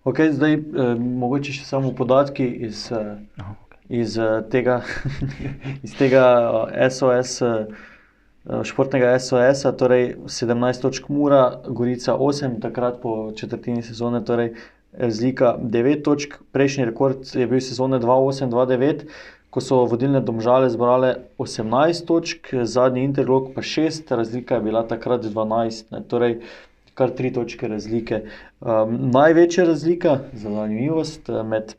Okay, 0.09 0.33
zdaj, 0.33 0.55
eh, 0.57 0.94
mogoče 0.96 1.53
še 1.53 1.66
samo 1.68 1.92
podatki 1.92 2.46
iz, 2.64 2.88
eh, 2.92 3.18
okay. 3.37 3.81
iz, 4.01 4.16
eh, 4.18 4.40
tega, 4.51 4.81
iz 5.85 5.92
tega 5.99 6.25
SOS. 6.88 7.42
Eh, 7.42 7.92
športnega 8.46 9.18
SOS-a, 9.18 9.72
torej 9.72 10.16
17 10.26 10.82
točk 10.82 11.09
Mura, 11.09 11.61
Gorica 11.68 12.14
8, 12.14 12.61
takrat 12.62 13.00
po 13.02 13.32
četrtini 13.37 13.82
sezone, 13.82 14.24
torej 14.24 14.54
razlika 14.92 15.56
9 15.62 16.02
točk. 16.02 16.35
Prejšnji 16.52 16.85
rekord 16.85 17.35
je 17.35 17.46
bil 17.46 17.61
sezone 17.61 17.98
2-8-2-9, 18.00 19.09
ko 19.50 19.61
so 19.61 19.80
vodilne 19.88 20.20
domžale 20.20 20.70
zbrale 20.70 21.16
18 21.38 22.06
točk, 22.06 22.54
zadnji 22.62 23.04
interlog 23.04 23.50
pa 23.54 23.62
6, 23.62 24.14
razlika 24.14 24.61
je 24.61 24.66
bila 24.68 24.87
takrat 24.87 25.24
12, 25.24 25.90
ne, 25.90 26.02
torej 26.09 26.40
kar 26.94 27.12
3 27.12 27.35
točke 27.35 27.68
razlike. 27.68 28.22
Um, 28.61 29.11
največja 29.12 29.66
razlika, 29.68 30.18
za 30.32 30.50
zanimivost, 30.50 31.28
eh, 31.28 31.42
med 31.42 31.74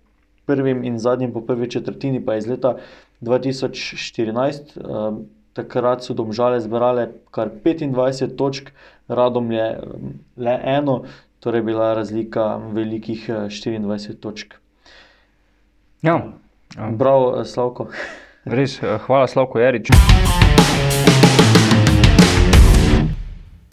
prvim 0.46 0.84
in 0.84 1.00
zadnjim 1.00 1.34
po 1.34 1.42
prvi 1.42 1.70
četrtini 1.72 2.26
pa 2.26 2.34
je 2.34 2.44
iz 2.44 2.48
leta 2.48 2.76
2014. 3.22 4.78
Um, 4.78 5.26
takrat 5.58 6.06
so 6.06 6.14
domžale 6.14 6.62
zbrale 6.62 7.10
kar 7.34 7.50
25 7.50 8.38
točk, 8.38 8.70
radom 9.10 9.52
je 9.52 9.68
le 10.38 10.56
eno, 10.78 11.04
torej 11.42 11.66
bila 11.66 11.94
razlika 11.98 12.60
velikih 12.72 13.30
eh, 13.30 13.50
24 13.50 14.20
točk. 14.22 14.60
Ja, 16.06 16.22
Prav, 17.00 17.46
Slavko. 17.46 17.88
res, 18.58 18.78
eh, 18.84 19.00
hvala 19.08 19.28
Slavko 19.28 19.60
Jarič. 19.60 19.90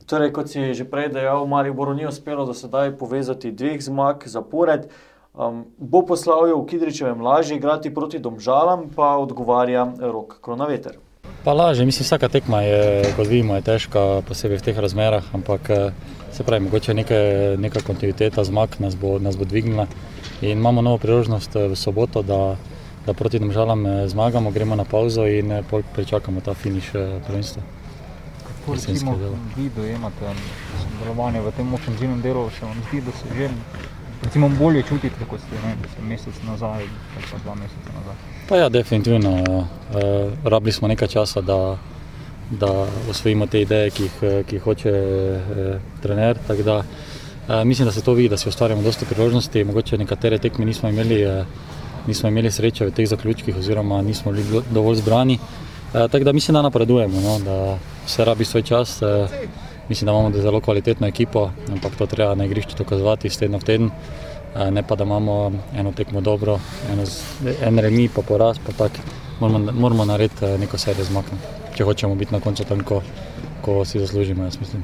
Torej, 0.04 0.30
kot 0.36 0.52
si 0.52 0.74
že 0.76 0.84
prej 0.84 1.08
dejal, 1.16 1.48
Mariboru 1.48 1.94
ni 1.96 2.06
uspelo 2.06 2.44
do 2.44 2.54
sedaj 2.54 2.92
povezati 3.00 3.52
dveh 3.52 3.80
zmag 3.80 4.28
zapored. 4.28 4.88
Um, 5.34 5.64
bo 5.80 6.04
poslavil 6.06 6.54
v 6.54 6.66
Kidričevem 6.70 7.18
lažje 7.18 7.56
igrati 7.58 7.90
proti 7.90 8.22
Domžalam, 8.22 8.92
pa 8.94 9.18
odgovarja 9.18 9.90
rok 9.98 10.38
Kronaveter. 10.38 11.03
Pa 11.44 11.52
lažje, 11.52 11.84
mislim, 11.84 12.04
vsaka 12.04 12.28
tekma 12.28 12.62
je, 12.62 13.12
kot 13.16 13.26
vidimo, 13.28 13.54
je 13.54 13.62
težka, 13.62 14.22
posebej 14.24 14.58
v 14.58 14.64
teh 14.64 14.78
razmerah, 14.80 15.24
ampak 15.36 15.70
eh, 15.70 15.90
se 16.32 16.44
pravi, 16.44 16.64
mogoče 16.64 16.94
neke, 16.94 17.18
neka 17.60 17.82
kontinuiteta 17.84 18.44
zmag 18.44 18.78
nas 18.80 18.96
bo, 18.96 19.18
nas 19.20 19.36
bo 19.36 19.44
dvignila. 19.44 19.84
In 20.40 20.56
imamo 20.56 20.80
novo 20.80 20.98
priložnost 20.98 21.56
eh, 21.56 21.68
v 21.68 21.76
soboto, 21.76 22.22
da, 22.24 22.56
da 23.06 23.12
proti 23.12 23.38
Domžalam 23.38 23.86
eh, 23.86 24.08
zmagamo, 24.08 24.50
gremo 24.50 24.76
na 24.76 24.84
pauzo 24.88 25.26
in 25.28 25.52
pričakamo 25.94 26.40
ta 26.40 26.54
finiš 26.54 26.92
prvenstva. 27.26 27.62
Kako 28.48 28.72
Jesenskega 28.72 28.92
recimo 28.92 29.16
dela. 29.16 29.36
vi 29.56 29.68
dojemate 29.76 30.32
delovanje 31.02 31.40
v 31.40 31.52
tem 31.56 31.66
močnem 31.66 31.98
zimnem 31.98 32.22
delu, 32.22 32.48
se 32.56 32.64
vam 32.64 32.80
zdi, 32.88 33.00
da 33.04 33.12
se 33.12 33.36
že 33.36 33.50
recimo 34.22 34.48
bolje 34.48 34.82
čutite, 34.88 35.28
kot 35.28 35.40
ste 35.44 35.60
ne, 35.60 35.76
vem, 35.76 36.08
mesec 36.08 36.40
nazaj 36.48 36.88
pa 37.30 37.38
dva 37.44 37.54
meseca 37.54 37.92
nazaj? 38.00 38.33
Pa 38.48 38.56
ja, 38.56 38.68
definitivno. 38.68 39.30
Uh, 39.40 40.32
rabili 40.44 40.72
smo 40.72 40.88
nekaj 40.88 41.08
časa, 41.08 41.40
da, 41.40 41.76
da 42.50 42.86
osvojimo 43.10 43.46
te 43.46 43.60
ideje, 43.60 43.90
ki 43.90 44.02
jih, 44.02 44.18
eh, 44.22 44.42
ki 44.44 44.56
jih 44.56 44.62
hoče 44.62 44.90
uh, 44.90 45.76
trener. 46.02 46.36
Da, 46.64 46.76
uh, 46.76 47.64
mislim, 47.64 47.88
da 47.88 47.92
se 47.92 48.02
to 48.04 48.12
vidi, 48.12 48.28
da 48.28 48.36
si 48.36 48.48
ustvarjamo 48.48 48.82
dosta 48.82 49.06
priložnosti. 49.08 49.64
Mogoče 49.64 49.98
nekatere 49.98 50.38
tekme 50.38 50.64
nismo 50.64 50.88
imeli, 50.88 51.22
uh, 51.26 51.46
nismo 52.06 52.28
imeli 52.28 52.50
sreče 52.50 52.86
v 52.86 52.92
teh 52.92 53.08
zaključkih, 53.08 53.56
oziroma 53.56 54.02
nismo 54.02 54.32
bili 54.32 54.44
do- 54.52 54.62
dovolj 54.70 55.00
zbrani. 55.00 55.38
Uh, 55.38 56.10
tako 56.10 56.24
da 56.24 56.32
mislim, 56.32 56.54
da 56.54 56.62
napredujemo, 56.62 57.20
no, 57.20 57.38
da 57.38 57.78
vse 58.06 58.24
rabi 58.24 58.44
svoj 58.44 58.62
čas. 58.62 59.02
Uh, 59.02 59.30
mislim, 59.88 60.06
da 60.06 60.12
imamo 60.12 60.36
zelo 60.36 60.60
kvalitetno 60.60 61.06
ekipo, 61.06 61.50
ampak 61.72 61.96
to 61.96 62.06
treba 62.06 62.34
na 62.34 62.44
igrišču 62.44 62.76
dokazovati 62.78 63.26
iz 63.26 63.38
tedna 63.38 63.56
v 63.58 63.64
teden. 63.64 63.86
Eh, 63.86 64.33
ne 64.70 64.82
pa 64.82 64.94
da 64.94 65.04
imamo 65.04 65.52
eno 65.76 65.92
tekmo 65.92 66.20
dobro, 66.20 66.58
eno, 66.92 67.04
en 67.62 67.78
remi, 67.78 68.08
pa 68.08 68.22
poraz, 68.22 68.58
pa 68.66 68.72
tako. 68.72 69.00
Moramo, 69.40 69.72
moramo 69.72 70.04
narediti 70.04 70.44
eh, 70.44 70.58
neko 70.58 70.78
serijo 70.78 71.04
zmaga, 71.04 71.38
če 71.74 71.84
hočemo 71.84 72.14
biti 72.14 72.34
na 72.34 72.40
koncu 72.40 72.64
tam, 72.64 72.84
ko, 72.84 73.02
ko 73.62 73.84
si 73.84 74.00
zaslužimo, 74.00 74.44
jaz 74.44 74.60
mislim. 74.60 74.82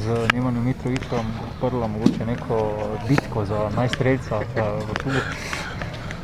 Z 0.00 0.34
Nemanjem 0.34 0.64
Mitrovičem 0.64 1.32
odprla 1.46 1.86
mogoče 1.86 2.26
neko 2.26 2.72
bitko 3.08 3.44
za 3.44 3.70
najstrelca 3.76 4.40
eh, 4.40 4.62
v 4.90 5.02
klubu. 5.02 5.18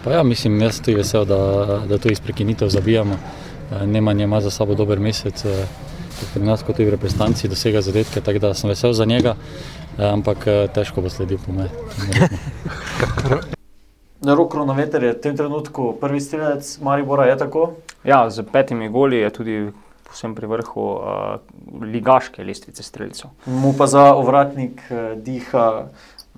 Pa 0.05 0.13
ja, 0.13 0.23
mislim, 0.23 0.61
jaz 0.63 0.81
tudi 0.81 0.95
vesel, 0.95 1.25
da, 1.25 1.37
da 1.89 1.99
to 1.99 2.09
iz 2.09 2.21
prekinitev 2.21 2.69
zabijamo. 2.69 3.17
Eh, 3.71 3.87
Nemanja 3.87 4.25
ima 4.25 4.41
za 4.41 4.51
sabo 4.51 4.75
dober 4.75 5.01
mesec, 5.01 5.45
eh, 5.45 5.67
tako 6.21 6.31
pri 6.35 6.43
nas 6.43 6.63
kot 6.63 6.77
tudi 6.77 6.87
v 6.87 6.91
reprezentanci 6.95 7.49
dosega 7.49 7.81
zadetke, 7.81 8.21
tako 8.21 8.39
da 8.39 8.55
sem 8.55 8.71
vesel 8.71 8.93
za 8.93 9.05
njega, 9.05 9.35
eh, 9.35 9.86
ampak 9.99 10.47
eh, 10.47 10.69
težko 10.69 11.01
bo 11.01 11.11
sledil 11.11 11.39
po 11.41 11.53
meni. 11.53 11.71
Rok 14.27 14.51
Kronaveter 14.53 15.05
je 15.05 15.13
v 15.13 15.21
tem 15.23 15.37
trenutku 15.37 15.97
prvi 16.01 16.21
strelec 16.21 16.79
Maribora, 16.83 17.27
je 17.31 17.37
tako? 17.37 17.77
Ja, 18.05 18.31
z 18.31 18.43
petimi 18.43 18.89
goli 18.89 19.17
je 19.23 19.31
tudi 19.31 19.57
povsem 20.03 20.35
pri 20.35 20.47
vrhu 20.47 20.83
uh, 20.83 21.03
ligaške 21.83 22.45
lestvice 22.45 22.83
streljcev. 22.83 23.31
Mu 23.47 23.75
pa 23.79 23.87
za 23.87 24.15
ovratnik 24.15 24.83
eh, 24.91 25.15
diha 25.17 25.87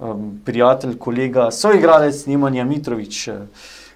um, 0.00 0.40
prijatelj, 0.44 0.98
kolega, 0.98 1.50
soigralec 1.50 2.26
Nemanja 2.26 2.64
Mitrovič, 2.64 3.28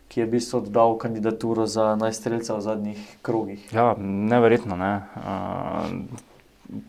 ki 0.08 0.20
je 0.20 0.26
v 0.26 0.30
bistvu 0.36 0.60
oddal 0.60 0.98
kandidaturo 1.00 1.66
za 1.66 1.96
najstrelca 1.96 2.56
v 2.56 2.60
zadnjih 2.60 3.00
krogih. 3.22 3.64
Ja, 3.72 3.94
neverjetno. 3.98 4.76
Ne? 4.76 4.92
Uh, 5.16 6.31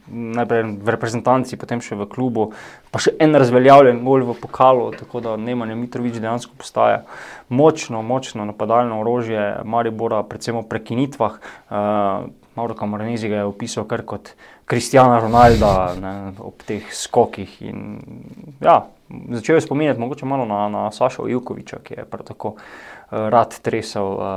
najprej 0.07 0.63
v 0.79 0.93
reprezentanci, 0.95 1.57
potem 1.59 1.81
še 1.83 1.97
v 1.99 2.07
klubu, 2.09 2.51
pa 2.93 3.01
še 3.03 3.15
en 3.21 3.35
razveljavljen 3.35 4.03
gol 4.05 4.25
v 4.27 4.37
pokalu, 4.39 4.91
tako 4.97 5.23
da 5.23 5.35
Nemanja 5.39 5.75
Mitrovič 5.79 6.19
dejansko 6.19 6.55
postaja 6.59 7.03
močno, 7.49 8.01
močno 8.05 8.47
napadalno 8.49 9.01
orožje 9.03 9.65
Maribora, 9.65 10.23
predvsem 10.27 10.59
v 10.61 10.65
prekinitvah. 10.69 11.37
Uh, 11.69 12.31
Mauro 12.53 12.75
Kamoranezi 12.77 13.31
ga 13.31 13.41
je 13.41 13.49
opisal 13.49 13.87
kar 13.89 14.03
kot 14.05 14.35
Kristjana 14.69 15.17
Ronalda 15.19 15.71
ne, 15.97 16.13
ob 16.37 16.61
teh 16.67 16.85
skokih. 16.93 17.49
In, 17.65 17.97
ja, 18.61 18.83
začel 19.09 19.57
je 19.57 19.65
spominjati 19.65 19.99
mogoče 19.99 20.29
malo 20.29 20.45
na, 20.45 20.67
na 20.69 20.83
Sašo 20.93 21.25
Ivkoviča, 21.33 21.81
ki 21.81 21.97
je 21.97 22.05
prav 22.05 22.29
tako 22.29 22.53
uh, 22.53 23.25
rad 23.33 23.57
tresel 23.65 24.05
uh, 24.05 24.27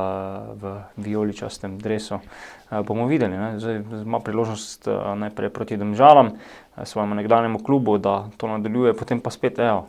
v 0.57 0.77
vijoličastem 0.97 1.77
dresu. 1.79 2.17
Uh, 2.17 2.56
bomo 2.71 3.07
videli, 3.07 3.37
ne, 3.39 3.59
zdaj 3.61 3.83
ima 4.03 4.21
priložnost 4.21 4.89
uh, 4.89 5.13
najprej 5.19 5.51
proti 5.51 5.77
Domžalam, 5.77 6.27
uh, 6.27 6.85
svojemu 6.85 7.15
nekdanjemu 7.15 7.59
klubu, 7.59 7.99
da 7.99 8.29
to 8.37 8.49
nadaljuje, 8.49 8.95
potem 8.95 9.21
pa 9.21 9.31
spet 9.31 9.59
evo, 9.59 9.87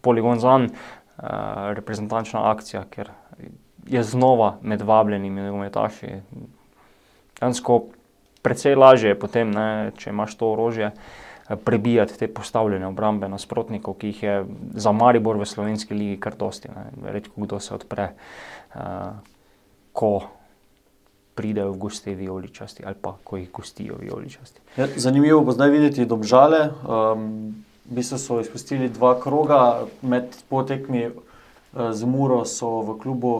poligon 0.00 0.38
zan, 0.38 0.68
uh, 0.70 0.72
reprezentančna 1.74 2.50
akcija, 2.50 2.84
ker 2.90 3.10
je 3.86 4.02
znova 4.02 4.56
med 4.62 4.82
vabljenimi 4.82 5.40
nogometaši. 5.40 6.06
Dejansko 7.40 7.82
precej 8.42 8.74
lažje 8.74 9.10
je 9.10 9.18
potem, 9.18 9.50
ne, 9.50 9.92
če 9.98 10.10
imaš 10.10 10.36
to 10.38 10.52
orožje, 10.52 10.90
eh, 10.92 11.56
prebijati 11.56 12.18
te 12.18 12.28
postavljene 12.28 12.86
obrambe 12.86 13.28
nasprotnikov, 13.28 13.98
ki 13.98 14.12
jih 14.12 14.22
je 14.22 14.36
za 14.74 14.92
Maribor 14.92 15.38
v 15.40 15.46
slovenski 15.46 15.94
ligi 15.94 16.20
kar 16.20 16.36
dosti. 16.38 16.68
ne. 16.68 17.12
Redko 17.12 17.40
kdo 17.40 17.60
se 17.60 17.74
odpre, 17.74 18.12
uh, 18.74 18.80
ko 19.92 20.22
pridejo 21.36 21.74
v 21.74 21.78
gosti 21.84 22.14
vijoličasti 22.14 22.86
ali 22.86 22.96
pa 23.00 23.14
ko 23.24 23.36
jih 23.36 23.50
gostijo 23.52 24.00
vijoličasti. 24.00 24.60
Ja, 24.76 24.88
zanimivo 24.96 25.40
bo 25.44 25.52
zdaj 25.52 25.70
videti 25.70 26.08
domžale. 26.08 26.70
Um, 26.82 27.54
v 27.86 28.00
bistvu 28.00 28.18
so 28.18 28.40
izpustili 28.40 28.88
dva 28.88 29.14
kroga, 29.20 29.86
med 30.02 30.32
potekmi 30.48 31.06
uh, 31.06 31.92
z 31.92 32.04
Muro 32.04 32.44
so 32.44 32.80
v 32.82 32.98
klubu 32.98 33.36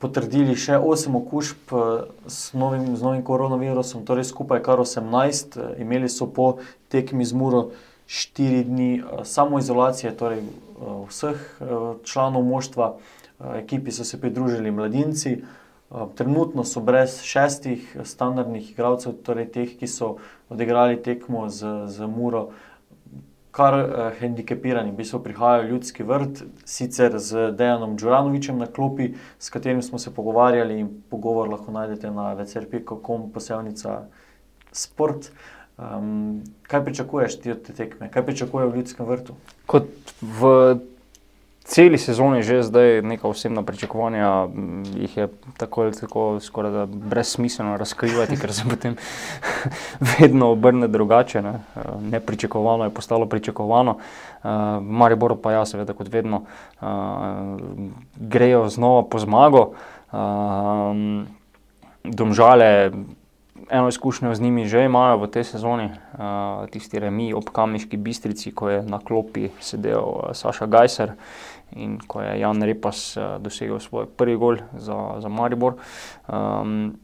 potrdili 0.00 0.56
še 0.56 0.80
8 0.80 1.16
okužb 1.20 1.74
eh, 1.76 2.08
s 2.26 2.56
novim, 2.56 2.96
z 2.96 3.04
novim 3.04 3.22
koronavirusom, 3.22 4.06
torej 4.08 4.30
skupaj 4.32 4.62
kar 4.64 4.80
18. 4.80 5.60
Eh, 5.60 5.84
Imeli 5.84 6.08
so 6.08 6.26
po 6.26 6.58
tekmi 6.88 7.24
z 7.28 7.36
Muro 7.36 7.70
4 8.08 8.64
dni 8.66 8.90
samoizolacije, 9.28 10.16
torej 10.16 10.40
eh, 10.40 10.52
vseh 11.08 11.36
eh, 11.36 11.74
članov 12.04 12.48
moštva. 12.48 12.94
Ekipi 13.56 13.88
so 13.88 14.04
se 14.04 14.18
pridružili 14.20 14.68
mladinci. 14.68 15.38
Eh, 15.90 16.06
Trenutno 16.14 16.64
so 16.64 16.80
brez 16.80 17.20
šestih 17.22 17.96
standardnih 18.04 18.70
igralcev, 18.70 19.16
torej 19.26 19.50
teh, 19.50 19.76
ki 19.78 19.86
so 19.90 20.16
odigrali 20.48 21.00
tekmo 21.02 21.48
z, 21.48 21.86
z 21.90 22.06
Muro, 22.06 22.50
kar 23.50 23.74
uh, 23.74 24.12
hendikepirani. 24.20 24.92
V 24.92 25.00
bistvu 25.00 25.18
prihajajo 25.24 25.68
ljudski 25.72 26.04
vrt, 26.06 26.44
sicer 26.64 27.16
z 27.18 27.48
Dejanom 27.58 27.96
Džuranovičem 27.98 28.58
na 28.58 28.68
klopi, 28.70 29.08
s 29.38 29.50
katerim 29.50 29.82
smo 29.82 29.98
se 29.98 30.14
pogovarjali 30.14 30.78
in 30.78 30.92
pogovor 31.10 31.50
lahko 31.50 31.74
najdete 31.74 32.12
na 32.14 32.28
vcrp.com 32.38 33.26
posebnica 33.34 34.04
sport. 34.72 35.32
Um, 35.78 36.44
kaj 36.62 36.84
pričakuješ 36.84 37.40
ti 37.40 37.50
od 37.50 37.66
te 37.66 37.74
tekme? 37.74 38.10
Kaj 38.10 38.26
pričakuješ 38.26 38.70
v 38.70 38.76
ljudskem 38.76 39.10
vrtu? 39.10 39.34
Kot 39.66 39.90
v 40.22 40.54
celi 41.64 41.98
sezoni 41.98 42.42
že 42.42 42.62
zdaj 42.62 43.02
neka 43.02 43.28
osebna 43.28 43.62
pričakovanja, 43.62 44.48
m, 44.54 44.82
jih 44.96 45.16
je 45.16 45.28
tako 45.56 45.82
ali 45.82 45.92
tako 45.92 46.40
skoraj 46.40 46.86
brezsmiselno 46.86 47.76
razkrivati, 47.76 48.36
ker 48.40 48.52
se 48.52 48.64
potem 48.70 48.96
vedno 50.18 50.50
obrne 50.50 50.88
drugače. 50.88 51.42
Ne. 51.42 51.60
Eh, 51.76 51.80
Nepričakovano 52.00 52.84
je 52.84 52.90
postalo 52.90 53.26
pričakovano. 53.26 53.96
Uh, 54.42 54.50
Maribor 54.82 55.36
pa 55.42 55.52
ja, 55.52 55.66
seveda 55.66 55.92
kot 55.92 56.08
vedno 56.08 56.42
uh, 56.80 56.88
grejo 58.16 58.68
znova 58.68 59.02
po 59.02 59.18
zmago. 59.18 59.72
Domžale 62.04 62.90
eno 63.70 63.88
izkušnjo 63.88 64.34
z 64.34 64.40
njimi 64.40 64.66
že 64.66 64.84
imajo 64.84 65.16
v 65.22 65.30
tej 65.30 65.44
sezoni, 65.44 65.90
uh, 65.90 66.66
tisti 66.70 66.98
remi 66.98 67.32
ob 67.34 67.50
Kamniški 67.52 67.96
bistrici, 67.96 68.52
ko 68.54 68.70
je 68.70 68.82
na 68.82 68.98
klopi 68.98 69.50
sedel 69.60 70.02
uh, 70.02 70.32
Saša 70.32 70.66
Gajser 70.66 71.14
in 71.72 71.98
ko 72.06 72.22
je 72.22 72.40
Jan 72.40 72.62
Repas 72.62 73.16
uh, 73.16 73.38
dosegel 73.38 73.78
svoj 73.78 74.06
prvi 74.06 74.36
gol 74.36 74.58
za, 74.74 75.22
za 75.22 75.28
Maribor. 75.28 75.78
Um, 76.26 76.98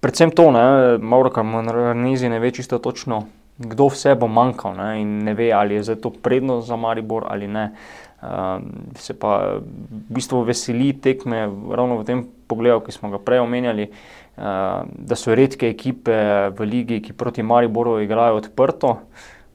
predvsem 0.00 0.30
to, 0.30 0.50
ne, 0.50 0.98
Mauro 0.98 1.30
Kamarnizi 1.30 2.28
ne 2.28 2.38
ve 2.38 2.50
čisto 2.50 2.78
točno, 2.78 3.24
kdo 3.58 3.88
vse 3.88 4.14
bo 4.14 4.28
manjkal 4.28 4.76
ne, 4.76 4.90
in 5.00 5.18
ne 5.24 5.34
ve, 5.34 5.52
ali 5.52 5.78
je 5.80 5.96
to 6.00 6.10
prednost 6.10 6.68
za 6.68 6.76
Maribor 6.76 7.26
ali 7.28 7.48
ne. 7.48 7.72
Um, 8.16 8.72
se 8.96 9.12
pa 9.12 9.60
v 9.60 10.08
bistvu 10.08 10.40
veseli 10.42 10.92
tekme 10.92 11.46
ravno 11.76 12.00
v 12.00 12.04
tem 12.04 12.24
pogledu, 12.48 12.80
ki 12.80 12.92
smo 12.92 13.10
ga 13.12 13.20
prej 13.20 13.44
omenjali, 13.44 13.90
uh, 13.90 14.88
da 14.88 15.16
so 15.16 15.36
redke 15.36 15.68
ekipe 15.68 16.16
v 16.56 16.66
ligi, 16.66 17.00
ki 17.04 17.12
proti 17.12 17.44
Mariboru 17.44 18.00
igrajo 18.00 18.42
odprto. 18.42 18.98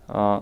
Uh, 0.08 0.40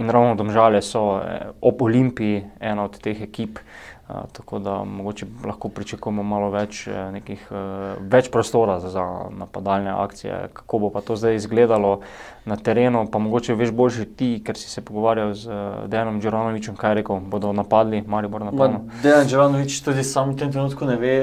In 0.00 0.08
ravno 0.08 0.32
domžale 0.32 0.80
so 0.80 1.20
eh, 1.20 1.50
ob 1.60 1.82
Olimpiji 1.84 2.38
ena 2.64 2.86
od 2.88 2.94
teh 2.96 3.18
ekip. 3.26 3.58
Uh, 3.60 3.91
tako 4.32 4.58
da 4.58 4.84
mogoče 4.84 5.26
lahko 5.46 5.68
pričakujemo 5.68 6.22
malo 6.22 6.50
več, 6.50 6.84
nekih, 7.12 7.46
uh, 7.50 7.58
več 8.00 8.28
prostora 8.30 8.78
za, 8.80 8.90
za 8.90 9.04
napadalne 9.38 9.90
akcije. 9.90 10.48
Kako 10.52 10.78
bo 10.78 10.90
pa 10.90 11.00
to 11.00 11.16
zdaj 11.16 11.34
izgledalo 11.34 12.00
na 12.44 12.56
terenu, 12.56 13.06
pa 13.12 13.18
mogoče 13.18 13.54
veš 13.54 13.70
boljši 13.70 14.06
ti, 14.16 14.30
ker 14.44 14.58
si 14.58 14.70
se 14.70 14.82
pogovarjal 14.84 15.34
z 15.34 15.48
uh, 15.48 15.84
Dejanom 15.88 16.20
Džoranovičem, 16.20 16.76
kaj 16.76 16.90
je 16.90 17.00
rekel, 17.00 17.20
bodo 17.32 17.52
napadli, 17.52 18.02
mali 18.06 18.28
bodo 18.28 18.50
napadli. 18.50 18.80
Dejan 19.02 19.28
Džoranovič 19.28 19.80
tudi 19.86 20.04
sam 20.04 20.32
v 20.34 20.40
tem 20.42 20.52
trenutku 20.52 20.88
ne 20.88 20.96
ve, 20.96 21.14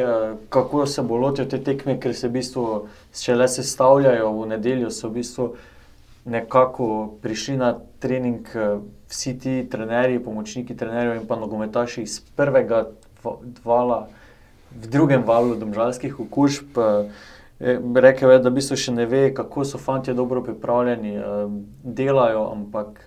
kako 0.50 0.86
se 0.88 1.04
bo 1.04 1.18
lotil 1.20 1.50
te 1.52 1.60
tekme, 1.64 2.00
ker 2.00 2.16
se 2.16 2.28
v 2.28 2.40
bistvu 2.40 2.70
šele 3.16 3.48
sestavljajo 3.48 4.32
v 4.40 4.48
nedeljo, 4.56 4.94
so 4.94 5.12
v 5.12 5.20
bistvu 5.20 5.52
nekako 6.30 7.20
prišli 7.22 7.58
na 7.58 7.76
trening 8.00 8.48
vsi 9.10 9.34
ti 9.40 9.68
trenerji, 9.72 10.24
pomočniki 10.24 10.78
trenerjev 10.78 11.22
in 11.22 11.28
pa 11.28 11.36
nogometaši 11.36 12.06
iz 12.06 12.20
prvega 12.36 12.86
vala, 13.66 14.08
v 14.70 14.88
drugem 14.88 15.24
valu 15.26 15.56
domžalskih 15.58 16.20
okužb. 16.20 16.78
Rekel 17.96 18.32
je, 18.32 18.40
da 18.40 18.50
bi 18.54 18.62
se 18.62 18.78
še 18.80 18.94
ne 18.96 19.06
ve, 19.10 19.34
kako 19.36 19.66
so 19.66 19.82
fanti 19.82 20.14
dobro 20.14 20.44
pripravljeni, 20.46 21.18
delajo, 21.84 22.46
ampak 22.54 23.02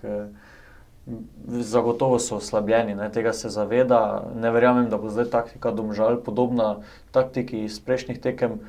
zagotovo 1.47 2.19
so 2.19 2.37
oslabljeni, 2.37 2.95
ne, 2.95 3.09
tega 3.11 3.33
se 3.33 3.49
zaveda. 3.49 4.27
Ne 4.35 4.51
verjamem, 4.51 4.91
da 4.91 4.99
bo 4.99 5.09
zdaj 5.09 5.31
taktika 5.33 5.71
domžal 5.71 6.19
podobna 6.23 6.83
taktiki 7.15 7.63
iz 7.65 7.79
prejšnjih 7.79 8.21
tekem, 8.21 8.59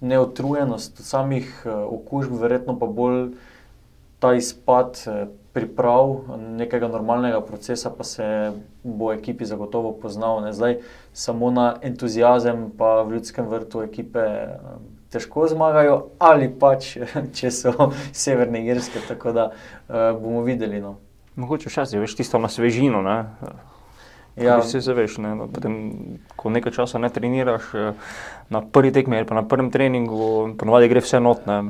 neotrujenost 0.00 1.02
samih 1.04 1.50
okužb, 1.66 2.38
verjetno 2.40 2.78
pa 2.78 2.86
bolj 2.86 3.34
ta 4.18 4.34
izpad 4.34 5.04
priprav 5.54 6.16
nekega 6.58 6.88
normalnega 6.90 7.40
procesa, 7.40 7.90
pa 7.90 8.04
se 8.04 8.26
bo 8.82 9.12
ekipi 9.12 9.46
zagotovo 9.46 9.92
poznal. 10.02 10.42
Ne. 10.42 10.52
Zdaj 10.52 10.80
samo 11.12 11.50
na 11.50 11.76
entuzijazem, 11.82 12.72
pa 12.78 13.02
v 13.02 13.18
ljudskem 13.18 13.46
vrtu 13.48 13.84
ekipe 13.86 14.24
težko 15.14 15.46
zmagajo, 15.48 16.00
ali 16.18 16.50
pač, 16.50 16.96
če 17.38 17.52
so 17.54 17.90
severne 18.12 18.64
irske, 18.66 19.02
tako 19.08 19.32
da 19.32 19.46
uh, 19.52 20.10
bomo 20.18 20.42
videli. 20.42 20.82
No. 20.82 20.96
Mogoče 21.38 21.70
včasih 21.70 22.02
veš 22.02 22.18
tisto 22.18 22.38
na 22.42 22.50
svežino. 22.50 23.02
Ne? 23.02 23.18
Ja, 24.36 24.62
se 24.62 24.80
zaveš, 24.80 25.18
ne, 25.22 25.36
potem, 25.54 25.74
ko 26.36 26.50
nekaj 26.50 26.72
časa 26.74 26.98
ne 26.98 27.06
treniraš, 27.10 27.68
na 28.50 28.60
prvi 28.60 28.90
tekmi 28.92 29.16
ali 29.16 29.26
pa 29.26 29.34
na 29.34 29.44
prvem 29.46 29.70
treningu, 29.70 30.54
ponovadi 30.58 30.88
gre 30.90 31.00
vse 31.04 31.20
notne. 31.22 31.60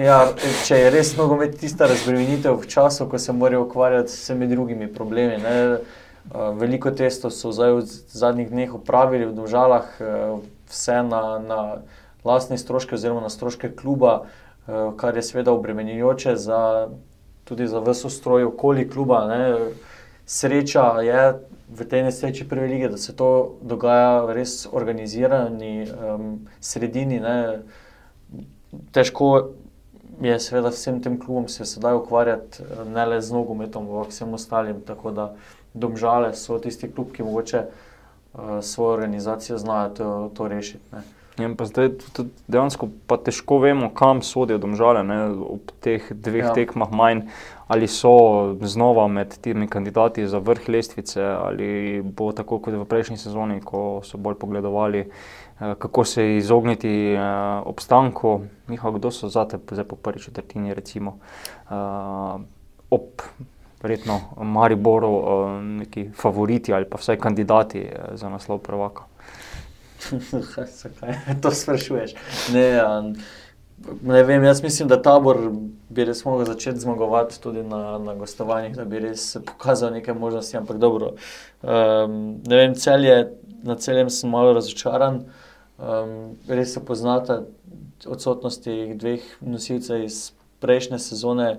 Ja, 0.00 0.22
če 0.64 0.78
je 0.78 0.92
res 0.94 1.12
nogomet 1.18 1.58
tista 1.60 1.86
razbremenitev 1.90 2.56
v 2.62 2.70
času, 2.70 3.06
ko 3.12 3.20
se 3.20 3.36
morajo 3.36 3.66
ukvarjati 3.66 4.12
s 4.12 4.22
vsemi 4.24 4.48
drugimi 4.48 4.88
problemi. 4.88 5.36
Ne. 5.42 5.84
Veliko 6.56 6.94
testov 6.96 7.34
so 7.36 7.52
zdaj 7.52 7.76
v 7.76 7.84
zadnjih 8.16 8.48
dneh 8.48 8.74
upravili 8.74 9.28
v 9.28 9.36
državah, 9.36 9.92
vse 10.72 10.98
na, 11.04 11.22
na 11.44 11.60
lastne 12.24 12.56
stroške, 12.58 12.96
oziroma 12.96 13.20
na 13.20 13.30
stroške 13.30 13.74
kluba, 13.76 14.22
kar 14.96 15.16
je 15.16 15.28
seveda 15.28 15.52
obremenjujoče 15.52 16.36
za, 16.40 16.88
tudi 17.44 17.66
za 17.68 17.84
vse 17.84 18.10
stroje 18.10 18.48
okoli 18.48 18.88
kluba. 18.88 19.26
Ne. 19.28 19.42
Sreča 20.26 21.02
je, 21.04 21.24
v 21.72 21.84
tej 21.88 22.02
nesreči 22.02 22.48
prve 22.48 22.66
lige, 22.66 22.88
da 22.88 22.96
se 22.96 23.16
to 23.16 23.56
dogaja 23.62 24.24
v 24.26 24.36
res 24.36 24.66
organizirani 24.72 25.88
um, 25.88 26.48
sredini. 26.60 27.20
Ne. 27.20 27.62
Težko 28.92 29.52
je, 30.20 30.36
seveda, 30.40 30.70
vsem 30.70 31.00
tem 31.02 31.16
klubom 31.20 31.48
se 31.48 31.64
sedaj 31.64 31.96
ukvarjati 31.96 32.62
ne 32.92 33.06
le 33.06 33.20
z 33.22 33.32
nogometom, 33.32 33.88
ampak 33.88 34.12
vsem 34.12 34.34
ostalim. 34.34 34.84
Tako 34.84 35.10
da 35.10 35.32
domžale 35.74 36.34
so 36.36 36.58
tisti 36.60 36.92
klub, 36.92 37.12
ki 37.16 37.24
mogoče 37.24 37.64
uh, 37.64 38.60
svojo 38.60 38.92
organizacijo 38.92 39.58
znajo 39.58 39.88
to, 39.96 40.30
to 40.36 40.48
rešiti. 40.48 40.84
Ne. 40.92 41.21
Ja, 41.40 41.48
zdaj 41.64 41.88
dejansko 42.46 42.90
pa 43.08 43.16
težko 43.16 43.56
vemo, 43.62 43.88
kam 43.96 44.20
sodijo 44.20 44.58
domžale 44.60 45.00
ne, 45.06 45.16
ob 45.32 45.70
teh 45.80 46.10
dveh 46.12 46.50
ja. 46.50 46.52
tekmah 46.52 46.92
manj 46.92 47.22
ali 47.72 47.86
so 47.88 48.52
znova 48.60 49.06
med 49.08 49.38
temi 49.40 49.64
kandidati 49.66 50.26
za 50.28 50.38
vrh 50.38 50.68
lestvice, 50.68 51.22
ali 51.24 52.02
bo 52.04 52.28
tako 52.36 52.58
kot 52.60 52.74
v 52.76 52.84
prejšnji 52.84 53.16
sezoni, 53.16 53.62
ko 53.64 54.02
so 54.04 54.20
bolj 54.20 54.36
pogledovali, 54.42 55.00
eh, 55.00 55.72
kako 55.78 56.04
se 56.04 56.26
izogniti 56.36 56.90
eh, 57.14 57.22
obstanku. 57.64 58.40
Miha, 58.68 58.90
kdo 58.90 59.10
so 59.10 59.32
zate, 59.32 59.56
zdaj 59.70 59.88
po 59.88 59.96
prvi 59.96 60.20
četrtini, 60.20 60.74
recimo 60.74 61.16
eh, 61.16 61.74
ob 62.90 63.24
verjetno 63.82 64.20
Mariboru, 64.36 65.14
neki 65.80 66.10
favoriti 66.14 66.74
ali 66.74 66.84
pa 66.84 67.00
vsaj 67.00 67.16
kandidati 67.16 67.86
za 68.12 68.28
naslov 68.28 68.58
prvaka. 68.58 69.08
Zakaj 70.82 71.40
to 71.42 71.50
sprašuješ? 71.50 72.14
Ne, 72.52 72.66
um, 72.84 73.14
Ne 74.02 74.22
vem, 74.22 74.44
jaz 74.44 74.62
mislim, 74.62 74.88
da 74.88 75.02
tabor 75.02 75.38
bi 75.90 76.04
res 76.04 76.24
lahko 76.24 76.44
začel 76.44 76.76
zmagovati 76.78 77.40
tudi 77.42 77.62
na, 77.66 77.98
na 77.98 78.14
gostovanjih, 78.14 78.76
da 78.76 78.84
bi 78.84 79.00
res 79.02 79.24
pokazal 79.46 79.92
nekaj 79.92 80.14
možnosti. 80.14 80.56
Ampak 80.56 80.78
dobro, 80.78 81.14
um, 81.62 82.14
ne 82.46 82.60
vem, 82.60 82.74
celje, 82.74 83.16
na 83.62 83.76
celem 83.76 84.10
sem 84.10 84.30
malo 84.30 84.52
razočaran. 84.54 85.24
Um, 85.78 86.36
res 86.48 86.74
se 86.74 86.84
poznata 86.84 87.42
odsotnosti 88.06 88.94
dveh 89.00 89.26
nosilcev 89.40 90.04
iz 90.04 90.20
prejšnje 90.62 90.98
sezone. 91.02 91.56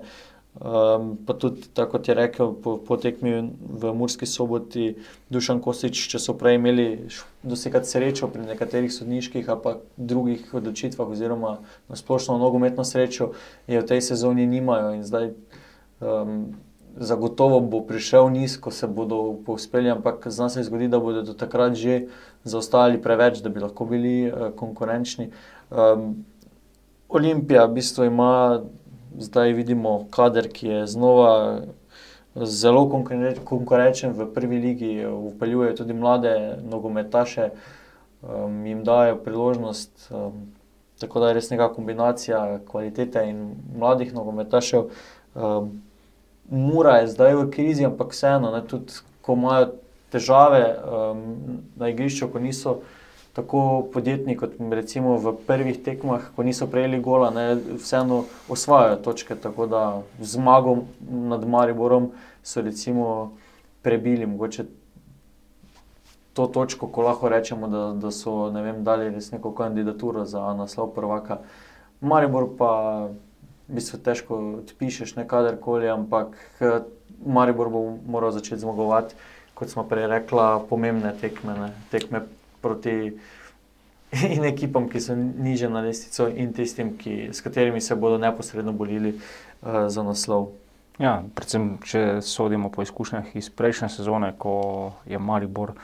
Um, 0.54 1.16
pa 1.26 1.34
tudi, 1.34 1.66
tako 1.74 1.98
kot 1.98 2.08
je 2.08 2.14
rekel, 2.14 2.52
po, 2.62 2.76
po 2.78 2.94
tekmi 2.96 3.50
v 3.58 3.90
Murski 3.94 4.22
soboti, 4.22 4.92
Dušan 5.26 5.58
Kosič, 5.58 6.04
če 6.12 6.20
so 6.22 6.36
prej 6.38 6.60
imeli 6.60 6.84
dosegati 7.42 7.90
srečo 7.90 8.28
pri 8.30 8.46
nekaterih 8.46 8.92
sodniških, 8.94 9.50
pa 9.64 9.80
drugih 9.98 10.52
odločitvah, 10.54 11.10
oziroma 11.10 11.56
na 11.90 11.98
splošno 11.98 12.38
nogometno 12.38 12.86
srečo, 12.86 13.32
je 13.66 13.82
v 13.82 13.88
tej 13.88 14.04
sezoni 14.06 14.46
nimajo. 14.46 14.94
In 14.94 15.02
zdaj 15.02 15.32
um, 15.98 16.54
zagotovo 17.02 17.58
bo 17.58 17.82
prišel 17.82 18.30
niz, 18.30 18.54
ko 18.54 18.70
se 18.70 18.86
bodo 18.86 19.34
povzpeli, 19.42 19.90
ampak 19.90 20.22
zna 20.30 20.54
se 20.54 20.62
zgodi, 20.62 20.86
da 20.86 21.02
bodo 21.02 21.26
do 21.26 21.34
takrat 21.34 21.74
že 21.74 22.06
zaostajali 22.46 23.02
preveč, 23.02 23.42
da 23.42 23.50
bi 23.50 23.58
lahko 23.58 23.90
bili 23.90 24.30
uh, 24.30 24.54
konkurenčni. 24.54 25.32
Um, 25.74 26.22
Olimpija 27.10 27.66
v 27.66 27.74
bistvu 27.82 28.06
ima 28.06 28.62
zdaj 29.18 29.52
vidimo 29.52 30.06
kader, 30.10 30.48
ki 30.52 30.68
je 30.68 30.86
znova 30.86 31.60
zelo 32.34 32.88
konkurenčen 33.44 34.12
v 34.12 34.26
prvi 34.34 34.58
ligi, 34.58 35.06
upeljuje 35.06 35.74
tudi 35.76 35.94
mlade 35.94 36.58
nogometaše, 36.70 37.50
um, 38.22 38.66
jim 38.66 38.84
dajo 38.84 39.16
priložnost. 39.16 40.10
Um, 40.10 40.32
tako 40.98 41.20
da 41.20 41.28
je 41.28 41.34
res 41.34 41.50
neka 41.50 41.68
kombinacija 41.74 42.58
kvalitete 42.70 43.26
in 43.28 43.54
mladih 43.76 44.14
nogometašev. 44.14 44.90
Um, 45.34 45.82
Mura 46.50 46.98
je 47.00 47.08
zdaj 47.08 47.34
v 47.34 47.50
krizi, 47.50 47.86
ampak 47.86 48.12
vseeno, 48.12 48.50
ne, 48.52 48.60
tudi 48.68 48.92
ko 49.24 49.32
imajo 49.32 49.70
težave 50.12 50.76
um, 50.76 51.22
na 51.76 51.88
igrišču, 51.88 52.28
ko 52.28 52.38
niso 52.38 52.74
tako 53.34 53.86
podjetni 53.92 54.36
kot 54.38 54.54
recimo 54.70 55.16
v 55.18 55.34
prvih 55.46 55.82
tekmah, 55.82 56.30
ko 56.36 56.42
niso 56.46 56.68
prejeli 56.70 57.00
gola, 57.02 57.32
ne, 57.34 57.58
vseeno 57.82 58.24
osvajajo 58.48 59.00
točke. 59.02 59.34
Tako 59.34 59.66
da 59.66 59.82
zmago 60.20 60.76
nad 61.10 61.48
Mariborom 61.48 62.12
so 62.42 62.62
recimo 62.62 63.32
prebili 63.82 64.26
mogoče 64.26 64.64
to 66.34 66.46
točko, 66.46 66.86
ko 66.86 67.02
lahko 67.02 67.28
rečemo, 67.28 67.68
da, 67.68 67.82
da 67.98 68.10
so 68.10 68.50
vem, 68.50 68.84
dali 68.84 69.10
res 69.10 69.30
neko 69.30 69.52
kandidaturo 69.54 70.24
za 70.24 70.54
naslov 70.54 70.94
prvaka. 70.94 71.38
Maribor 72.00 72.48
pa 72.58 72.70
v 73.68 73.74
bistvu 73.78 73.98
težko 73.98 74.38
odpišeš 74.62 75.16
nekadarkoli, 75.16 75.90
ampak 75.90 76.38
Maribor 77.26 77.70
bo 77.70 77.84
moral 78.06 78.30
začeti 78.30 78.62
zmagovati. 78.62 79.14
Kot 79.54 79.70
smo 79.70 79.86
prej 79.86 80.06
rekli, 80.10 80.46
pomembne 80.70 81.14
tekme, 81.20 81.54
ne, 81.58 81.70
tekme 81.90 82.24
proti 82.64 82.96
in 84.34 84.48
ekipam, 84.48 84.88
ki 84.88 85.02
so 85.04 85.16
niže 85.18 85.68
na 85.68 85.84
lestvico, 85.84 86.28
in 86.32 86.52
tistim, 86.56 86.94
ki, 86.98 87.30
s 87.34 87.44
katerimi 87.44 87.80
se 87.84 87.96
bodo 87.98 88.18
neposredno 88.22 88.72
borili 88.72 89.14
uh, 89.14 89.86
za 89.92 90.02
naslov. 90.06 90.52
Ja, 91.02 91.16
predvsem, 91.34 91.72
če 91.82 92.00
sodimo 92.22 92.70
po 92.70 92.84
izkušnjah 92.86 93.32
iz 93.34 93.48
prejšnje 93.50 93.88
sezone, 93.96 94.30
ko 94.38 94.92
je 95.10 95.18
Maribor 95.18 95.74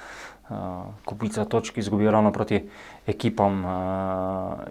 kupica 1.05 1.45
točk 1.45 1.79
izgubil 1.79 2.11
ravno 2.11 2.33
proti 2.33 2.61
ekipam 3.07 3.65
uh, 3.65 3.73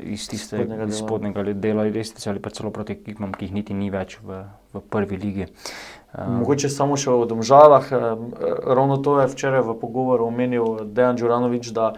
iz 0.02 0.28
tistega 0.30 0.88
spodnjega, 0.92 1.44
dela 1.54 1.84
lestvice 1.84 2.30
ali 2.30 2.40
pa 2.40 2.50
celo 2.50 2.72
proti 2.72 2.94
ekipam, 2.94 3.34
ki 3.34 3.46
jih 3.48 3.54
niti 3.54 3.74
ni 3.74 3.90
več 3.90 4.18
v, 4.24 4.44
v 4.74 4.84
prvi 4.90 5.18
ligi. 5.18 5.50
Um, 6.14 6.40
Mogoče 6.42 6.70
samo 6.70 6.98
še 6.98 7.12
o 7.14 7.26
domžalah. 7.30 7.92
Ravno 8.66 8.98
to 9.04 9.20
je 9.22 9.30
včeraj 9.32 9.64
v 9.68 9.78
pogovoru 9.82 10.28
omenil 10.28 10.86
Dejan 10.86 11.18
Džuranovič, 11.18 11.72
da 11.76 11.94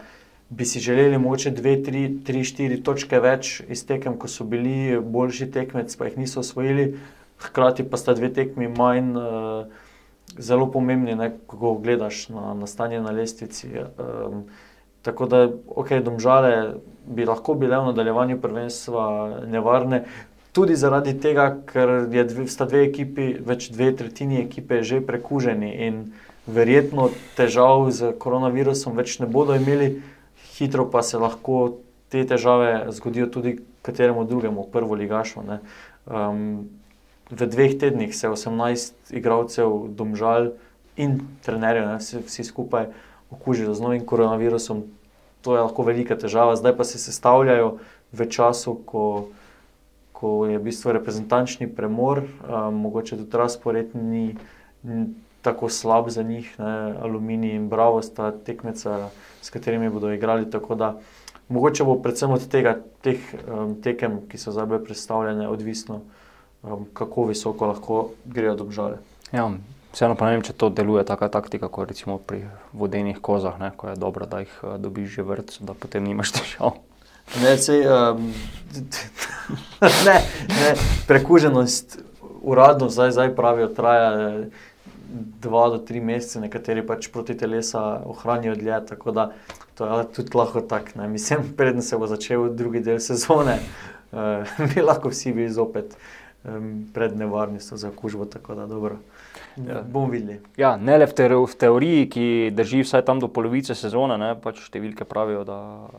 bi 0.52 0.65
si 0.67 0.80
želeli 0.84 1.17
mogoče 1.17 1.54
dve, 1.56 1.78
tri, 1.84 2.04
tri, 2.28 2.44
štiri 2.44 2.82
točke 2.84 3.20
več 3.24 3.62
iz 3.72 3.86
tekem, 3.88 4.17
ko 4.20 4.28
so 4.28 4.44
bili 4.44 5.00
boljši 5.00 5.48
tekmec, 5.52 5.96
pa 5.96 6.10
jih 6.10 6.20
niso 6.22 6.44
osvojili. 6.44 6.94
hkrati 7.41 7.84
pa 7.89 7.98
sta 7.98 8.13
dve 8.13 8.30
tekmi 8.34 8.67
manj 8.67 9.15
uh, 9.17 9.65
zelo 10.39 10.67
pomembni, 10.72 11.15
ne, 11.15 11.32
ko 11.48 11.76
gledaš 11.82 12.30
na, 12.30 12.54
na 12.54 12.67
stanje 12.67 13.02
na 13.02 13.12
lestvici. 13.12 13.67
Um, 13.67 14.44
tako 15.02 15.26
da, 15.26 15.50
ok, 15.67 15.94
domžale 16.06 16.76
bi 17.06 17.26
lahko 17.26 17.56
bile 17.58 17.80
v 17.80 17.89
nadaljevanju 17.91 18.41
prvenstva 18.41 19.06
nevarne. 19.50 20.04
Tudi 20.52 20.76
zaradi 20.76 21.13
tega, 21.20 21.48
ker 21.65 22.08
dve, 22.12 22.48
sta 22.52 22.67
dve 22.67 22.84
ekipi, 22.86 23.32
več 23.39 23.70
dve 23.72 23.94
tretjini 23.96 24.41
ekipe 24.44 24.82
že 24.84 25.00
prekuženi 25.02 25.72
in 25.88 26.02
verjetno 26.48 27.10
težav 27.38 27.88
z 27.91 28.12
koronavirusom 28.20 28.98
več 28.98 29.20
ne 29.22 29.30
bodo 29.32 29.56
imeli, 29.56 30.02
hitro 30.58 30.89
pa 30.91 31.02
se 31.02 31.17
lahko 31.22 31.80
te 32.12 32.26
težave 32.28 32.91
zgodijo 32.91 33.30
tudi 33.32 33.56
kateremu 33.82 34.26
drugemu, 34.28 34.67
prvo 34.72 34.96
ligašu. 35.00 35.46
Um, 36.06 36.67
v 37.32 37.48
dveh 37.48 37.76
tednih 37.80 38.15
se 38.15 38.28
je 38.28 38.32
18 38.32 39.15
igralcev, 39.15 39.88
domžal 39.96 40.52
in 41.00 41.22
trenerjev, 41.46 41.88
ne, 41.88 41.98
vsi, 42.00 42.44
skupaj 42.44 42.91
okužili 43.32 43.76
z 43.76 43.82
novim 43.82 44.06
koronavirusom. 44.06 44.84
To 45.41 45.56
je 45.56 45.63
lahko 45.63 45.84
velika 45.88 46.15
težava, 46.20 46.56
zdaj 46.60 46.76
pa 46.78 46.84
se 46.84 47.00
sestavljajo 47.00 47.78
v 48.12 48.28
času, 48.28 48.76
ko, 48.86 49.32
ko 50.12 50.46
je 50.46 50.60
v 50.60 50.63
bistvu 50.67 50.91
reprezentančni 50.91 51.72
premor, 51.72 52.28
um, 52.28 52.76
mogoče 52.84 53.17
tudi 53.17 53.38
razpored 53.38 53.96
ni, 53.96 54.36
tako 55.41 55.72
slab 55.72 56.12
za 56.12 56.24
njih, 56.24 56.52
ne, 56.60 56.94
aluminij 57.02 57.56
in 57.56 57.70
bravo 57.72 58.02
sta 58.04 58.32
tekmeca, 58.32 59.10
s 59.41 59.50
katerimi 59.50 59.89
bodo 59.89 60.12
igrali. 60.12 60.46
Da 60.46 61.00
mogoče 61.50 61.88
bo 61.88 61.96
predvsem 62.04 62.32
od 62.32 62.44
tega, 62.52 62.78
teh 63.02 63.24
um, 63.48 63.80
tekem, 63.82 64.28
ki 64.28 64.38
so 64.38 64.52
zdaj 64.52 64.84
predstavljene, 64.84 65.48
odvisno 65.50 66.04
um, 66.63 66.86
kako 66.93 67.26
visoko 67.26 67.67
lahko 67.67 68.10
grejo 68.26 68.56
domžale. 68.56 68.97
Ja, 69.32 69.50
vseeno 69.93 70.15
pa 70.15 70.28
ne 70.28 70.38
vem, 70.38 70.45
če 70.45 70.54
to 70.54 70.69
deluje 70.69 71.04
taka 71.08 71.30
taktika, 71.32 71.69
kot 71.71 71.89
recimo 71.91 72.17
pri 72.17 72.45
vodenih 72.74 73.19
kozah, 73.21 73.60
ne, 73.60 73.71
ko 73.76 73.91
je 73.91 74.00
dobro, 74.00 74.28
da 74.30 74.43
jih 74.43 74.54
uh, 74.63 74.78
dobiš 74.82 75.17
že 75.17 75.28
vrt, 75.28 75.58
da 75.60 75.74
potem 75.74 76.06
nimaš 76.06 76.36
težav. 76.38 76.80
Ne, 77.41 77.56
sej, 77.58 77.86
um, 77.88 78.34
ne, 80.08 80.17
ne, 80.50 80.74
prekuženost 81.08 82.00
uradno 82.41 82.89
zdaj, 82.89 83.12
zdaj 83.15 83.36
pravijo, 83.36 83.69
traja 83.71 84.12
dva 85.43 85.65
do 85.69 85.78
tri 85.84 86.00
mesece, 86.00 86.39
nekateri 86.39 86.84
pač 86.88 87.10
proti 87.12 87.36
telesa 87.38 88.02
ohranijo 88.08 88.56
dlje, 88.56 88.80
tako 88.93 89.12
da 89.12 89.32
to 89.76 89.88
je 89.88 90.06
tudi 90.15 90.38
lahko 90.38 90.62
tak. 90.62 90.95
Ne. 90.95 91.08
Mislim, 91.12 91.43
predn 91.58 91.84
se 91.84 91.97
bo 92.00 92.08
začel 92.08 92.50
drugi 92.56 92.80
del 92.80 93.00
sezone, 93.00 93.60
uh, 94.12 94.47
bi 94.74 94.84
lahko 94.84 95.12
vsi 95.12 95.36
bili 95.36 95.52
zopet 95.52 95.95
uh, 95.95 96.20
um, 96.43 96.86
pred 96.93 97.17
nevarnostjo 97.17 97.77
za 97.77 97.89
okužbo. 97.89 98.27
Ja. 99.67 99.82
Bomo 99.84 100.08
videli. 100.12 100.39
Ja, 100.58 100.77
ne 100.77 100.97
le 100.97 101.06
v, 101.06 101.13
teori, 101.13 101.36
v 101.36 101.56
teoriji, 101.60 102.10
ki 102.10 102.25
drži 102.56 102.84
vsaj 102.86 103.04
tam 103.06 103.19
do 103.19 103.27
polovice 103.27 103.75
sezone, 103.75 104.15
ne, 104.17 104.34
pač 104.39 104.62
številke 104.63 105.06
pravijo, 105.06 105.43
da 105.47 105.58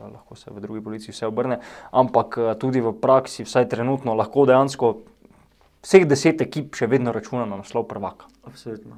lahko 0.09 0.35
se 0.39 0.49
v 0.49 0.63
drugi 0.63 0.81
polovici 0.81 1.13
vse 1.13 1.29
obrne, 1.29 1.61
ampak 1.93 2.37
eh, 2.41 2.53
tudi 2.57 2.81
v 2.81 2.95
praksi, 2.97 3.45
vsaj 3.45 3.69
trenutno, 3.69 4.17
lahko 4.17 4.47
dejansko 4.49 4.95
vseh 5.83 6.07
deset 6.07 6.41
ekip 6.41 6.75
še 6.79 6.87
vedno 6.87 7.13
računa 7.13 7.45
na 7.45 7.59
naslov 7.59 7.85
prvaka. 7.91 8.29
Absolutno. 8.47 8.97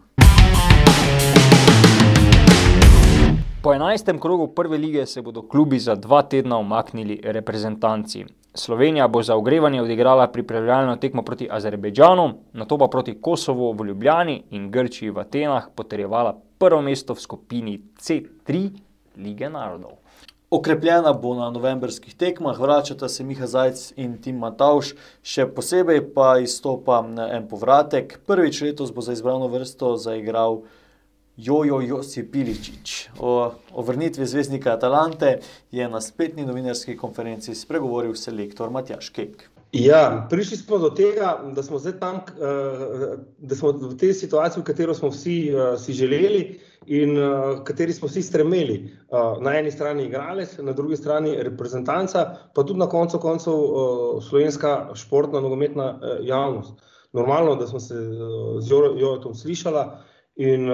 Po 3.65 3.73
enajstem 3.73 4.19
krogu 4.21 4.47
prve 4.53 4.77
lige 4.77 5.05
se 5.09 5.21
bodo 5.25 5.41
klubi 5.41 5.79
za 5.79 5.95
dva 5.95 6.21
tedna 6.21 6.57
umaknili 6.61 7.17
reprezentanci. 7.23 8.25
Slovenija 8.57 9.07
bo 9.07 9.23
za 9.23 9.35
ogrevanje 9.35 9.81
odigrala 9.81 10.27
pripravljalno 10.27 10.95
tekmo 10.95 11.21
proti 11.21 11.47
Azerbejdžanu, 11.51 12.33
na 12.53 12.65
to 12.65 12.77
pa 12.77 12.87
proti 12.87 13.21
Kosovu 13.21 13.73
v 13.73 13.85
Ljubljani 13.85 14.43
in 14.51 14.71
Grčiji 14.71 15.09
v 15.09 15.19
Atenah 15.19 15.67
potrjevala 15.75 16.37
prvo 16.57 16.81
mesto 16.81 17.13
v 17.13 17.19
skupini 17.19 17.81
C3 17.99 18.69
Lige 19.17 19.49
narodov. 19.49 19.91
Okrepljena 20.49 21.13
bo 21.13 21.33
na 21.35 21.49
novembrskih 21.49 22.15
tekmah, 22.15 22.59
vračata 22.59 23.09
se 23.09 23.23
Miha 23.23 23.47
Zajc 23.47 23.93
in 23.95 24.17
Tim 24.21 24.37
Matavš, 24.39 24.93
še 25.23 25.47
posebej 25.51 25.99
pa 26.15 26.37
izstopa 26.39 27.01
en 27.31 27.47
povratek. 27.49 28.19
Prvič 28.27 28.61
letos 28.61 28.93
bo 28.95 29.01
za 29.01 29.11
izbrano 29.11 29.47
vrsto 29.51 29.97
zaigral. 29.97 30.61
Jojo 31.37 31.81
Josip 31.81 32.31
Piličič. 32.31 33.09
O, 33.19 33.51
o 33.73 33.81
vrnitvi 33.81 34.25
zvezdnika 34.25 34.73
Atalante 34.73 35.39
je 35.71 35.89
na 35.89 36.01
spletni 36.01 36.45
novinarski 36.45 36.97
konferenci 36.97 37.55
spregovoril 37.55 38.15
selektor 38.15 38.71
Matjaš 38.71 39.09
Kek. 39.09 39.49
Ja, 39.75 40.27
prišli 40.29 40.57
smo 40.57 40.77
do 40.77 40.89
tega, 40.89 41.41
da 41.51 41.63
smo 41.63 41.79
zdaj 41.79 41.99
tam, 41.99 42.15
eh, 42.15 43.17
da 43.37 43.55
smo 43.55 43.71
v 43.71 43.97
tej 43.97 44.13
situaciji, 44.13 44.61
v 44.61 44.65
katero 44.65 44.93
smo 44.93 45.09
vsi 45.09 45.49
eh, 45.49 45.77
si 45.77 45.93
želeli 45.93 46.59
in 46.85 47.17
v 47.17 47.23
eh, 47.23 47.63
kateri 47.67 47.93
smo 47.93 48.07
vsi 48.07 48.21
stremeli. 48.23 48.77
Na 49.41 49.57
eni 49.59 49.71
strani 49.71 50.05
igralec, 50.05 50.57
na 50.57 50.71
drugi 50.71 50.97
strani 50.97 51.35
reprezentanca, 51.43 52.23
pa 52.55 52.63
tudi 52.63 52.79
na 52.79 52.87
koncu 52.87 53.19
koncev 53.19 53.53
slovenska 54.29 54.91
športna 54.93 55.39
nogometna 55.39 55.99
javnost. 56.21 56.73
Normalno, 57.13 57.55
da 57.55 57.67
smo 57.67 57.79
se 57.79 57.95
z 58.59 58.71
Jojo 58.71 59.33
slišali 59.33 59.85
in 60.35 60.69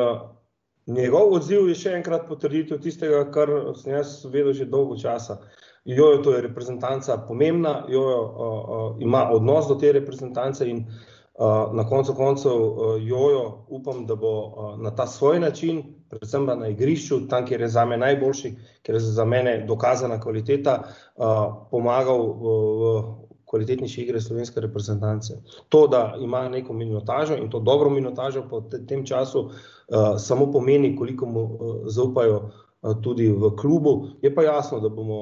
Njegov 0.88 1.34
odziv 1.34 1.68
je 1.70 1.76
še 1.78 1.94
enkrat 2.00 2.26
potrditev 2.30 2.80
tistega, 2.82 3.22
kar 3.34 3.52
sem 3.78 3.94
jaz 3.94 4.22
vedel 4.26 4.54
že 4.58 4.66
dolgo 4.66 4.98
časa. 4.98 5.38
Jojo, 5.86 6.22
to 6.26 6.34
je 6.36 6.42
reprezentanca 6.42 7.18
pomembna, 7.28 7.86
jojo 7.90 8.18
uh, 8.22 8.34
uh, 8.34 9.02
ima 9.02 9.30
odnos 9.34 9.68
do 9.68 9.76
te 9.82 9.92
reprezentance 9.92 10.66
in 10.70 10.84
uh, 10.86 11.74
na 11.74 11.86
koncu 11.90 12.14
koncev 12.14 12.54
uh, 12.54 13.02
jojo 13.02 13.66
upam, 13.70 14.06
da 14.06 14.16
bo 14.16 14.34
uh, 14.46 14.76
na 14.82 14.94
ta 14.96 15.08
svoj 15.08 15.40
način, 15.40 15.82
predvsem 16.10 16.46
na 16.46 16.70
igrišču, 16.70 17.24
tam, 17.30 17.46
kjer 17.46 17.62
je 17.62 17.72
za 17.74 17.86
me 17.86 17.98
najboljši, 17.98 18.54
ker 18.86 18.96
je 18.96 19.02
za 19.02 19.26
mene 19.26 19.66
dokazana 19.68 20.20
kvaliteta, 20.22 20.78
uh, 20.82 21.34
pomagal 21.72 22.26
v 22.30 22.56
uh, 22.56 23.12
kvalitetnejši 23.52 24.02
igre 24.02 24.22
slovenske 24.22 24.62
reprezentance. 24.62 25.42
To, 25.70 25.88
da 25.88 26.16
ima 26.22 26.48
neko 26.50 26.74
minutažo 26.74 27.36
in 27.38 27.50
to 27.50 27.60
dobro 27.60 27.90
minutažo 27.90 28.46
po 28.50 28.62
tem 28.62 29.06
času, 29.06 29.50
uh, 29.50 29.81
samo 30.18 30.52
pomeni, 30.52 30.96
koliko 30.96 31.26
mu 31.26 31.44
uh, 31.44 31.76
zaupajo 31.86 32.38
uh, 32.38 33.02
tudi 33.02 33.28
v 33.32 33.56
klubu. 33.56 34.08
Je 34.22 34.36
pa 34.36 34.44
jasno, 34.44 34.80
da 34.80 34.90
bomo 34.90 35.20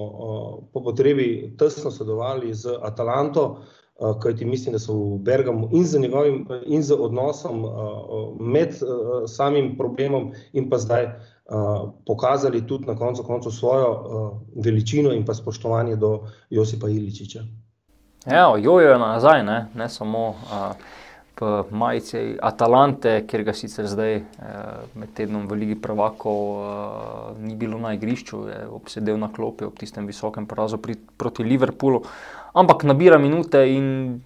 po 0.74 0.84
potrebi 0.84 1.56
tesno 1.58 1.92
sodelovali 1.92 2.54
z 2.54 2.78
Atalanto, 2.82 3.62
kajti 4.22 4.46
mislim, 4.46 4.74
da 4.74 4.80
so 4.80 4.94
v 4.94 5.18
Bergamu 5.20 5.70
in 5.72 5.84
z 5.86 6.00
njegovim 6.00 6.46
in 6.66 6.84
z 6.84 6.96
odnosom 6.96 7.66
med 8.40 8.78
samim 9.28 9.78
problemom 9.78 10.32
in 10.54 10.70
pa 10.70 10.78
zdaj. 10.78 11.06
Uh, 11.50 11.90
pokazali 12.06 12.68
tudi 12.68 12.86
na 12.86 12.96
koncu, 12.96 13.24
koncu 13.24 13.52
svojo 13.52 13.92
uh, 13.92 14.64
veličino 14.66 15.14
in 15.14 15.26
pa 15.26 15.34
spoštovanje 15.34 15.96
do 15.96 16.20
Josipa 16.50 16.90
Iličiča. 16.90 17.40
Ja, 18.26 18.58
jojo 18.58 18.92
je 18.92 19.00
nazaj, 19.00 19.44
ne, 19.44 19.68
ne 19.76 19.90
samo 19.90 20.30
uh, 20.30 20.36
v 21.40 21.72
majici 21.72 22.38
Atalante, 22.42 23.24
kjer 23.28 23.44
ga 23.48 23.54
sicer 23.56 23.88
zdaj 23.88 24.16
uh, 24.20 24.84
med 25.00 25.14
tednom 25.16 25.48
v 25.48 25.58
Ligi 25.64 25.78
Prvakov 25.80 26.40
uh, 26.40 27.38
ni 27.40 27.56
bilo 27.56 27.80
na 27.80 27.94
igrišču, 27.96 28.40
je 28.50 28.60
obsedel 28.68 29.20
na 29.20 29.32
klopi 29.32 29.68
ob 29.68 29.78
tistem 29.80 30.08
visokem 30.10 30.48
porazu 30.50 30.78
pri, 30.78 30.98
proti 31.18 31.46
Liverpoolu, 31.48 32.04
ampak 32.54 32.84
nabira 32.84 33.18
minute 33.18 33.64
in. 33.72 34.20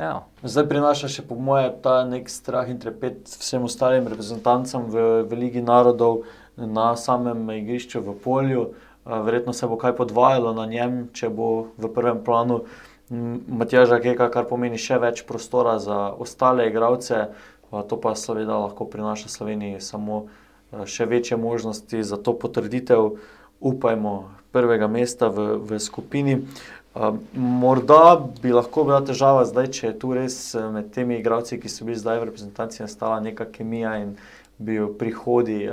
Ja. 0.00 0.24
Zdaj 0.42 0.66
prinaša 0.66 1.08
še, 1.12 1.22
po 1.22 1.36
moje, 1.38 1.68
ta 1.84 2.02
nek 2.08 2.26
strah 2.32 2.66
in 2.66 2.80
trepet 2.82 3.28
vsem 3.38 3.62
ostalim 3.62 4.08
reprezentancem 4.10 4.88
v, 4.90 5.22
v 5.28 5.38
Ligi 5.46 5.62
narodov 5.62 6.24
na 6.56 6.96
samem 6.98 7.38
igrišču 7.62 8.02
v 8.02 8.16
polju. 8.24 8.72
Uh, 9.02 9.20
verjetno 9.22 9.54
se 9.54 9.66
bo 9.70 9.78
kaj 9.78 9.94
podvajalo 9.98 10.54
na 10.56 10.66
njem, 10.66 11.06
če 11.14 11.30
bo 11.30 11.70
v 11.78 11.90
prvem 11.94 12.22
planu 12.26 12.64
Matjaža 13.48 14.00
Keka, 14.00 14.30
kar 14.32 14.46
pomeni 14.48 14.80
še 14.80 14.96
več 15.02 15.22
prostora 15.28 15.76
za 15.82 16.08
ostale 16.16 16.68
igralce. 16.70 17.28
To 17.72 17.96
pa 18.00 18.14
seveda 18.16 18.56
lahko 18.56 18.84
prinaša 18.88 19.28
Sloveniji 19.32 19.80
samo 19.84 20.26
še 20.88 21.04
večje 21.08 21.36
možnosti 21.36 22.02
za 22.04 22.16
to 22.16 22.32
potrditev, 22.32 23.16
upajmo, 23.60 24.32
prvega 24.52 24.88
mesta 24.88 25.28
v, 25.28 25.60
v 25.60 25.80
skupini. 25.80 26.40
Morda 27.32 28.20
bi 28.42 28.52
lahko 28.52 28.84
bila 28.84 29.00
težava 29.04 29.44
zdaj, 29.48 29.68
če 29.72 29.86
je 29.86 29.98
tu 30.00 30.12
res 30.16 30.36
med 30.56 30.90
temi 30.92 31.16
igralci, 31.20 31.60
ki 31.60 31.68
so 31.72 31.88
bili 31.88 31.96
zdaj 31.96 32.20
v 32.20 32.28
reprezentanci, 32.28 32.82
nastala 32.84 33.20
neka 33.24 33.48
kemija 33.48 33.94
in 34.02 34.16
bi 34.60 34.76
prihodi 34.98 35.68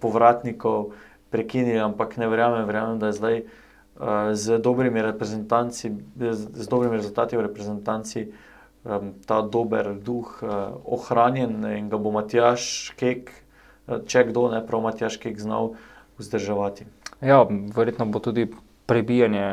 povratnikov 0.00 0.94
prekinili, 1.32 1.80
ampak 1.80 2.16
ne 2.16 2.28
verjamem, 2.28 2.64
verjamem 2.68 3.00
da 3.00 3.12
je 3.12 3.18
zdaj 3.20 3.42
z 4.32 4.62
dobrimi 4.62 5.02
reprezentanci, 5.02 5.92
z, 6.32 6.68
dobrimi 6.68 6.96
rezultati 6.96 7.36
v 7.36 7.40
reprezentanci 7.40 8.32
ta 9.26 9.42
dober 9.42 9.94
duh 9.94 10.42
uh, 10.42 10.50
ohranjen 10.84 11.62
in 11.76 11.88
ga 11.88 11.98
bo 11.98 12.10
Matjaš 12.10 12.94
Kek, 12.98 13.30
uh, 13.30 14.02
če 14.06 14.26
kdo 14.30 14.50
ne 14.50 14.58
prav 14.66 14.82
Matjaš 14.82 15.20
Kek 15.22 15.38
znal 15.38 15.74
vzdrževati. 16.18 16.86
Ja, 17.22 17.46
verjetno 17.46 18.06
bo 18.10 18.18
tudi 18.18 18.48
prebijanje 18.86 19.46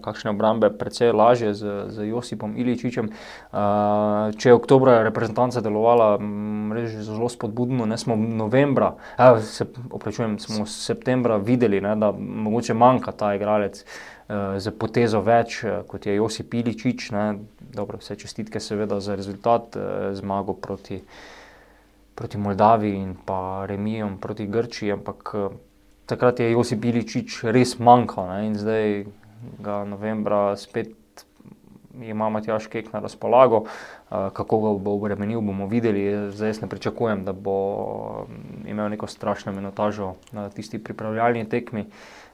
kakšne 0.00 0.30
obrambe 0.30 0.70
precej 0.72 1.12
lažje 1.12 1.54
z, 1.54 1.64
z 1.92 2.08
Josipom 2.08 2.56
Iličičem. 2.56 3.10
Uh, 3.10 4.32
če 4.34 4.50
je 4.50 4.56
oktobra 4.56 5.00
reprezentanca 5.04 5.60
delovala 5.60 6.16
m, 6.16 6.72
res 6.74 6.96
zelo 7.04 7.28
spodbudno, 7.28 7.86
ne 7.86 7.98
smo 8.00 8.16
novembra, 8.16 8.94
eh, 9.18 9.40
se, 9.44 9.68
opračujem, 9.90 10.38
smo 10.40 10.66
septembra 10.66 11.36
videli, 11.36 11.80
ne, 11.84 11.94
da 12.00 12.12
mogoče 12.16 12.74
manjka 12.74 13.12
ta 13.12 13.34
igralec 13.36 13.82
uh, 13.84 14.56
z 14.58 14.72
potezo 14.72 15.20
več, 15.20 15.62
uh, 15.64 15.82
kot 15.86 16.08
je 16.08 16.16
Josip 16.16 16.54
Iličič. 16.54 17.10
Ne. 17.16 17.26
Dobro, 17.70 18.00
vse 18.00 18.16
čestitke 18.16 18.60
seveda 18.60 19.00
za 19.04 19.14
rezultat, 19.14 19.76
uh, 19.76 20.10
zmago 20.16 20.56
proti, 20.56 21.02
proti 22.16 22.38
Moldaviji 22.38 22.96
in 22.96 23.14
pa 23.24 23.66
remijem 23.68 24.16
proti 24.18 24.48
Grčiji, 24.48 24.96
ampak 24.96 25.34
uh, 25.36 25.52
takrat 26.10 26.40
je 26.42 26.50
Josip 26.50 26.84
Iličič 26.84 27.44
res 27.54 27.76
manjkal 27.78 28.32
in 28.44 28.56
zdaj 28.58 29.04
ga 29.62 29.84
novembra 29.88 30.56
spet 30.58 30.96
ima 32.00 32.28
Matjaš 32.28 32.66
Kek 32.66 32.92
na 32.92 33.00
razpolago. 33.00 33.64
Uh, 34.10 34.30
kako 34.32 34.60
ga 34.60 34.72
bo 34.82 34.94
obremenil, 34.94 35.40
bomo 35.40 35.66
videli. 35.66 36.30
Zdaj 36.30 36.48
jaz 36.48 36.60
ne 36.62 36.68
pričakujem, 36.68 37.24
da 37.24 37.32
bo 37.32 38.26
mm, 38.28 38.66
imel 38.68 38.90
neko 38.90 39.06
strašno 39.06 39.52
minutažo 39.52 40.14
na 40.32 40.48
tisti 40.50 40.82
pripravljalni 40.82 41.48
tekmi. 41.48 41.86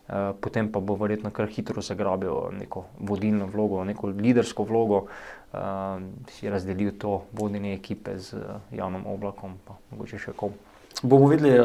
Uh, 0.09 0.15
potem 0.41 0.71
pa 0.73 0.81
bo 0.81 0.95
verjetno 0.95 1.31
kar 1.31 1.49
hitro 1.51 1.83
zagrabil 1.83 2.53
neko 2.59 2.85
vodilno 2.99 3.47
vlogo, 3.47 3.85
neko 3.85 4.07
lidersko 4.07 4.65
vlogo, 4.65 5.07
uh, 5.53 5.59
si 6.31 6.51
razdelil 6.51 6.93
to 6.99 7.23
vodenje 7.33 7.75
ekipe 7.75 8.19
z 8.19 8.39
Janom 8.71 9.07
Oblakom, 9.07 9.59
pa 9.67 9.77
mogoče 9.91 10.19
še 10.19 10.37
kom. 10.37 10.55
Bomo 11.03 11.27
videli, 11.29 11.61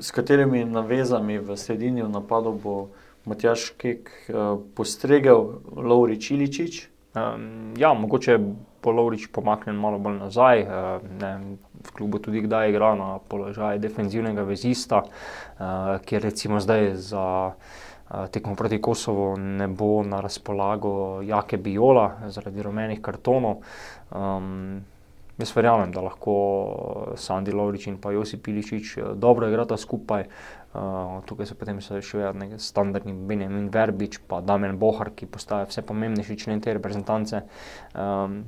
s 0.00 0.10
katerimi 0.10 0.64
navezami 0.64 1.38
v 1.38 1.56
sredini 1.56 2.02
v 2.02 2.08
napadu 2.08 2.52
bo 2.56 2.88
Matjaš 3.28 3.76
Kek 3.76 4.08
uh, 4.08 4.58
postregel 4.74 5.60
Lauri 5.76 6.16
Čiličič. 6.16 6.88
Um, 7.12 7.76
ja, 7.76 7.92
mogoče 7.92 8.38
bo 8.82 8.90
Laurič 8.90 9.28
pomaknjen 9.28 9.76
malo 9.76 10.00
bolj 10.00 10.16
nazaj. 10.24 10.64
Uh, 10.64 11.04
ne, 11.20 11.58
v 11.84 11.92
klubu 11.92 12.18
tudi 12.18 12.40
kdaj 12.40 12.72
igra 12.72 12.94
na 12.96 13.18
položaju 13.28 13.78
defenzivnega 13.78 14.42
vezista, 14.42 15.04
uh, 15.04 16.00
kjer 16.00 16.22
recimo 16.22 16.60
zdaj 16.60 16.96
za 16.96 17.26
tekmo 18.30 18.54
proti 18.54 18.80
Kosovo 18.80 19.36
ne 19.36 19.68
bo 19.68 20.02
na 20.04 20.20
razpolago 20.20 21.22
Jake 21.22 21.56
Biola 21.56 22.28
zaradi 22.28 22.62
rumenih 22.62 23.00
kartonov. 23.00 23.62
Um, 24.10 24.84
Jaz 25.42 25.50
verjamem, 25.56 25.90
da 25.90 26.04
lahko 26.06 26.32
Sandy 27.18 27.50
Lovrič 27.50 27.88
in 27.90 27.96
pa 27.98 28.12
Josip 28.14 28.44
Piličič 28.46 28.92
dobro 29.18 29.48
igrata 29.50 29.74
skupaj. 29.76 30.28
Uh, 30.72 31.18
tukaj 31.26 31.50
so 31.50 31.56
potem 31.58 31.80
še 31.82 31.98
vedno 31.98 32.60
standardni 32.62 33.12
Benjamin 33.12 33.66
Verbič, 33.74 34.20
pa 34.30 34.38
Damien 34.40 34.78
Bohar, 34.78 35.10
ki 35.18 35.26
postaja 35.26 35.66
vse 35.66 35.82
pomembnejši 35.84 36.38
člen 36.44 36.62
te 36.62 36.72
reprezentance. 36.78 37.42
Um, 37.92 38.44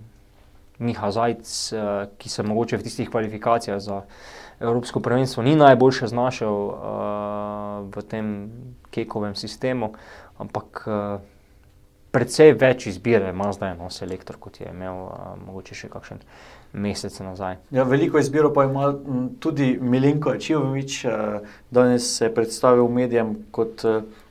Miha 0.79 1.11
Zajc, 1.11 1.51
uh, 1.75 1.91
ki 2.15 2.31
se 2.31 2.47
mogoče 2.47 2.79
v 2.79 2.87
tistih 2.87 3.11
kvalifikacijah 3.11 3.83
za 3.83 4.01
Evropsko 4.63 5.03
prvenstvo 5.03 5.43
ni 5.43 5.59
najboljše 5.59 6.15
znašel 6.15 6.55
uh, 6.55 6.79
v 7.91 8.09
tem 8.09 8.35
kekovem 8.95 9.35
sistemu, 9.35 9.93
ampak 10.39 10.85
uh, 10.87 11.19
precej 12.15 12.55
več 12.55 12.87
izbire 12.87 13.35
ima 13.35 13.51
zdaj 13.53 13.75
no, 13.83 13.91
selektor, 13.91 14.39
kot 14.39 14.63
je 14.63 14.71
imel 14.71 15.09
uh, 15.11 15.33
mogoče 15.43 15.83
še 15.83 15.91
kakšen 15.91 16.23
mesece 16.75 17.25
nazaj. 17.25 17.57
Ja, 17.71 17.83
veliko 17.83 18.19
izbiro 18.19 18.53
pa 18.53 18.65
ima 18.65 18.95
tudi 19.41 19.79
Milinko 19.81 20.35
Čivovič. 20.37 21.05
Danes 21.71 22.17
se 22.17 22.25
je 22.25 22.35
predstavil 22.35 22.89
medijem 22.89 23.37
kot 23.51 23.83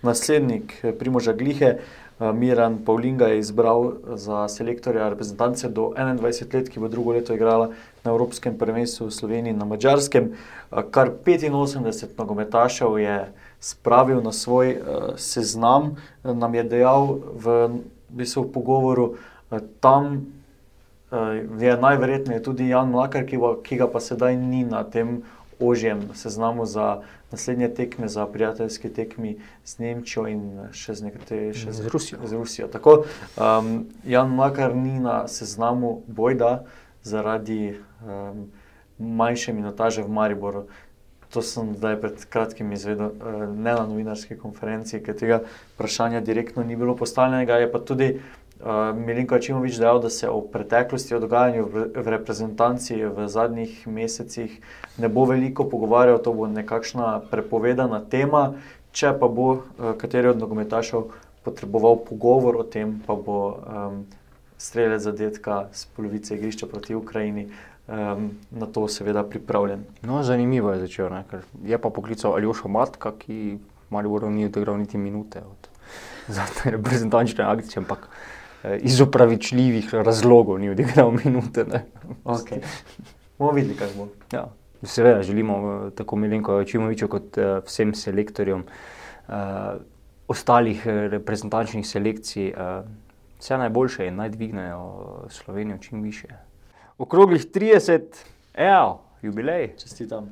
naslednik 0.01 0.85
Primoža 0.99 1.33
Glihe. 1.33 1.77
Miran 2.19 2.77
Pavlinga 2.85 3.27
je 3.27 3.39
izbral 3.39 3.91
za 4.15 4.47
selektorja 4.47 5.09
reprezentance 5.09 5.69
do 5.69 5.91
21 5.97 6.53
let, 6.53 6.69
ki 6.69 6.79
bo 6.79 6.87
drugo 6.87 7.11
leto 7.11 7.33
igrala 7.33 7.71
na 8.03 8.11
Evropskem 8.11 8.57
prvenstvu 8.57 9.07
v 9.07 9.11
Sloveniji 9.11 9.53
na 9.53 9.65
Mačarskem. 9.65 10.31
Kar 10.91 11.09
85 11.25 12.05
nogometašev 12.17 12.99
je 12.99 13.17
spravil 13.59 14.21
na 14.21 14.31
svoj 14.31 14.77
seznam, 15.17 15.95
nam 16.23 16.55
je 16.55 16.63
dejal 16.63 17.19
v, 17.33 17.67
v, 18.13 18.23
v 18.23 18.45
pogovoru. 18.53 19.15
Tam 19.79 20.25
je 21.59 21.77
najverjetneje 21.77 22.43
tudi 22.43 22.67
Jan 22.67 22.89
Mlakar, 22.89 23.25
ki, 23.25 23.37
bo, 23.37 23.55
ki 23.61 23.77
ga 23.77 23.87
pa 23.87 24.01
sedaj 24.01 24.37
ni 24.37 24.63
na 24.65 24.83
tem 24.83 25.21
ožjem 25.59 26.09
seznamu 26.13 26.65
za 26.65 27.01
naslednje 27.31 27.69
tekme, 27.73 28.07
za 28.07 28.25
prijateljske 28.27 28.89
tekme 28.89 29.35
z 29.65 29.79
Nemčijo 29.79 30.27
in 30.27 30.43
še 30.73 30.97
z, 30.97 31.09
nekate, 31.09 31.37
še 31.53 31.73
z, 31.73 31.85
z 31.85 31.93
Rusijo. 31.93 32.19
Z 32.25 32.37
Rusijo. 32.37 32.67
Tako, 32.67 33.05
um, 33.37 33.85
Jan 34.05 34.33
Mlakar 34.33 34.75
ni 34.75 34.99
na 34.99 35.27
seznamu 35.27 36.01
bojda 36.07 36.63
zaradi 37.03 37.77
um, 38.05 38.49
manjše 38.97 39.53
minutaže 39.53 40.03
v 40.03 40.09
Mariboru. 40.13 40.65
To 41.33 41.41
sem 41.41 41.73
zdaj 41.73 41.97
pred 41.97 42.25
kratkim 42.29 42.69
izvedel, 42.77 43.09
ne 43.57 43.73
na 43.73 43.87
novinarski 43.89 44.37
konferenci, 44.37 45.01
ker 45.01 45.17
tega 45.17 45.39
vprašanja 45.73 46.21
direktno 46.21 46.61
ni 46.61 46.77
bilo 46.77 46.93
postavljenega. 46.93 47.57
Je 47.57 47.71
pa 47.73 47.81
tudi 47.81 48.09
Uh, 48.13 48.42
Milinko 48.95 49.39
Čimovič 49.39 49.75
dejal, 49.75 49.99
da 49.99 50.09
se 50.09 50.29
o 50.29 50.41
preteklosti, 50.41 51.15
o 51.15 51.19
dogajanju 51.19 51.65
v, 51.67 51.87
reprezentanci 51.95 52.95
v 53.05 53.27
zadnjih 53.27 53.87
mesecih 53.87 54.55
ne 54.97 55.09
bo 55.09 55.25
veliko 55.27 55.67
pogovarjal, 55.67 56.21
to 56.23 56.31
bo 56.33 56.47
nekakšna 56.47 57.27
prepovedana 57.31 57.99
tema. 57.99 58.53
Če 58.93 59.11
pa 59.19 59.27
bo 59.27 59.47
uh, 59.51 59.91
kateri 59.99 60.31
od 60.31 60.39
nogometašev 60.39 61.11
potreboval 61.43 61.97
pogovor 62.07 62.61
o 62.61 62.63
tem, 62.63 63.01
pa 63.03 63.17
bo 63.19 63.37
um, 63.51 64.05
streljec 64.55 65.01
zadetka 65.01 65.67
z 65.73 65.89
polovice 65.97 66.35
igrišča 66.37 66.69
proti 66.71 66.95
Ukrajini. 66.95 67.49
Um, 67.83 68.29
na 68.51 68.63
to 68.63 68.87
seveda 68.87 69.25
pripravljen. 69.27 69.83
No, 70.07 70.21
zanimivo 70.23 70.71
je 70.71 70.85
začel, 70.85 71.09
ne? 71.11 71.25
ker 71.27 71.43
je 71.67 71.75
pa 71.75 71.89
poklical 71.91 72.37
Aljošo 72.37 72.71
Matka, 72.71 73.11
ki 73.11 73.57
Marijo 73.91 74.29
ni 74.31 74.45
odigral 74.47 74.79
niti 74.79 74.97
minute 74.97 75.41
od 75.43 75.67
zadnje 76.37 76.71
reprezentančne 76.77 77.43
akcije, 77.43 77.83
ampak 77.83 78.07
Eh, 78.07 78.32
iz 78.79 79.01
upravičljivih 79.01 79.93
razlogov 79.93 80.59
ni 80.59 80.69
odigral 80.69 81.11
minute. 81.23 81.65
Okay. 82.23 82.61
Bomo 83.37 83.51
videli, 83.51 83.75
kaj 83.75 83.87
bo. 83.97 84.07
Ja. 84.31 84.47
Seveda 84.83 85.23
želimo 85.23 85.55
eh, 85.87 85.91
tako 85.95 86.15
Milenko 86.15 86.63
Čimoviču 86.63 87.07
kot 87.07 87.37
uh, 87.37 87.63
vsem 87.65 87.93
selektorjem 87.95 88.63
uh, 88.63 89.33
ostalih 90.27 90.87
reprezentančnih 90.87 91.87
selekcij 91.87 92.51
uh, 92.51 92.85
vse 93.39 93.57
najboljše 93.57 94.07
in 94.07 94.15
naj 94.15 94.29
dvignejo 94.29 95.05
Slovenijo 95.29 95.77
čim 95.77 96.01
više. 96.01 96.27
Okroglih 96.97 97.45
30, 97.51 98.01
evo, 98.53 99.01
jubilej. 99.21 99.75
Čestitam. 99.77 100.29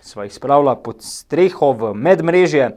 Sva 0.00 0.24
jih 0.24 0.34
spravila 0.34 0.76
pod 0.76 1.02
streho 1.02 1.72
v 1.72 1.94
medmrežje. 1.94 2.70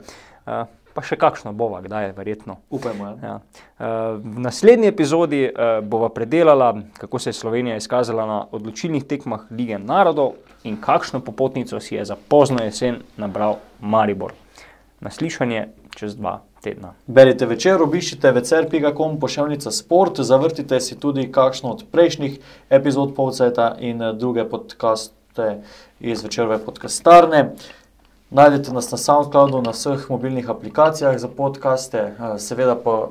Uh, 0.45 0.67
pa 0.93 1.01
še 1.01 1.17
kakšno 1.19 1.53
bova, 1.57 1.81
kdaj 1.81 2.05
je 2.05 2.13
verjetno. 2.17 2.57
Upajmo. 2.69 3.05
Ja. 3.05 3.17
Ja. 3.23 3.35
Eh, 3.79 4.17
v 4.21 4.45
naslednji 4.45 4.87
epizodi 4.93 5.43
eh, 5.45 5.81
bova 5.81 6.09
predelala, 6.13 6.73
kako 6.97 7.19
se 7.19 7.29
je 7.29 7.39
Slovenija 7.39 7.77
izkazala 7.77 8.25
na 8.25 8.39
odločilnih 8.51 9.03
tekmah 9.03 9.49
Lige 9.51 9.79
narodov 9.79 10.37
in 10.63 10.77
kakšno 10.81 11.19
popotnico 11.19 11.79
si 11.79 11.95
je 11.95 12.05
za 12.05 12.15
pozno 12.15 12.63
jesen 12.63 13.01
nabral 13.17 13.59
Maribor. 13.81 14.33
Naslišanje 15.01 15.67
čez 15.95 16.15
dva. 16.15 16.41
Tedna. 16.63 16.93
Berite 17.11 17.43
večer, 17.43 17.81
obiščite 17.83 18.29
večer.com, 18.31 19.17
pošiljnica 19.19 19.71
sport, 19.75 20.21
zavrtite 20.23 20.79
si 20.79 20.95
tudi 20.95 21.25
kakšno 21.27 21.73
od 21.73 21.83
prejšnjih 21.91 22.37
epizod 22.71 23.11
Povceta 23.17 23.73
in 23.83 24.01
eh, 24.01 24.13
druge 24.15 24.45
podcaste 24.47 25.57
iz 25.99 26.23
večerove 26.23 26.61
podcastarne. 26.63 27.49
Najdete 28.33 28.73
nas 28.73 28.91
na 28.91 28.97
SoundCloudu, 28.97 29.61
na 29.61 29.71
vseh 29.71 30.09
mobilnih 30.09 30.49
aplikacijah 30.49 31.17
za 31.17 31.27
podkaste, 31.27 31.97
eh, 31.97 32.39
seveda 32.39 32.75
pa 32.75 33.09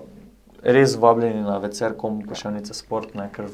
res 0.63 0.97
vabljeni 0.99 1.43
na 1.43 1.59
večerkom 1.59 2.23
pošiljnice 2.29 2.75
Sportne, 2.75 3.29
ker 3.33 3.47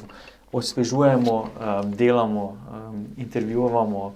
osvežujemo, 0.52 1.44
eh, 1.44 1.80
delamo, 1.84 2.56
eh, 2.56 3.20
intervjuvamo, 3.20 4.14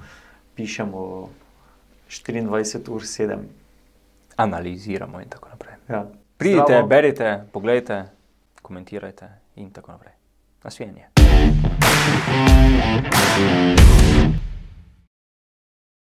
pišemo 0.55 1.29
24 2.09 2.89
ur 2.89 3.07
7. 3.07 3.39
Analiziramo 4.37 5.21
in 5.21 5.29
tako 5.29 5.49
naprej. 5.49 5.75
Ja. 5.89 6.07
Pridite, 6.37 6.65
Zdravo. 6.67 6.87
berite, 6.87 7.45
pogledajte, 7.53 8.05
komentirajte 8.63 9.29
in 9.57 9.71
tako 9.71 9.93
naprej. 9.93 10.13
Nasvidenje. 10.65 11.07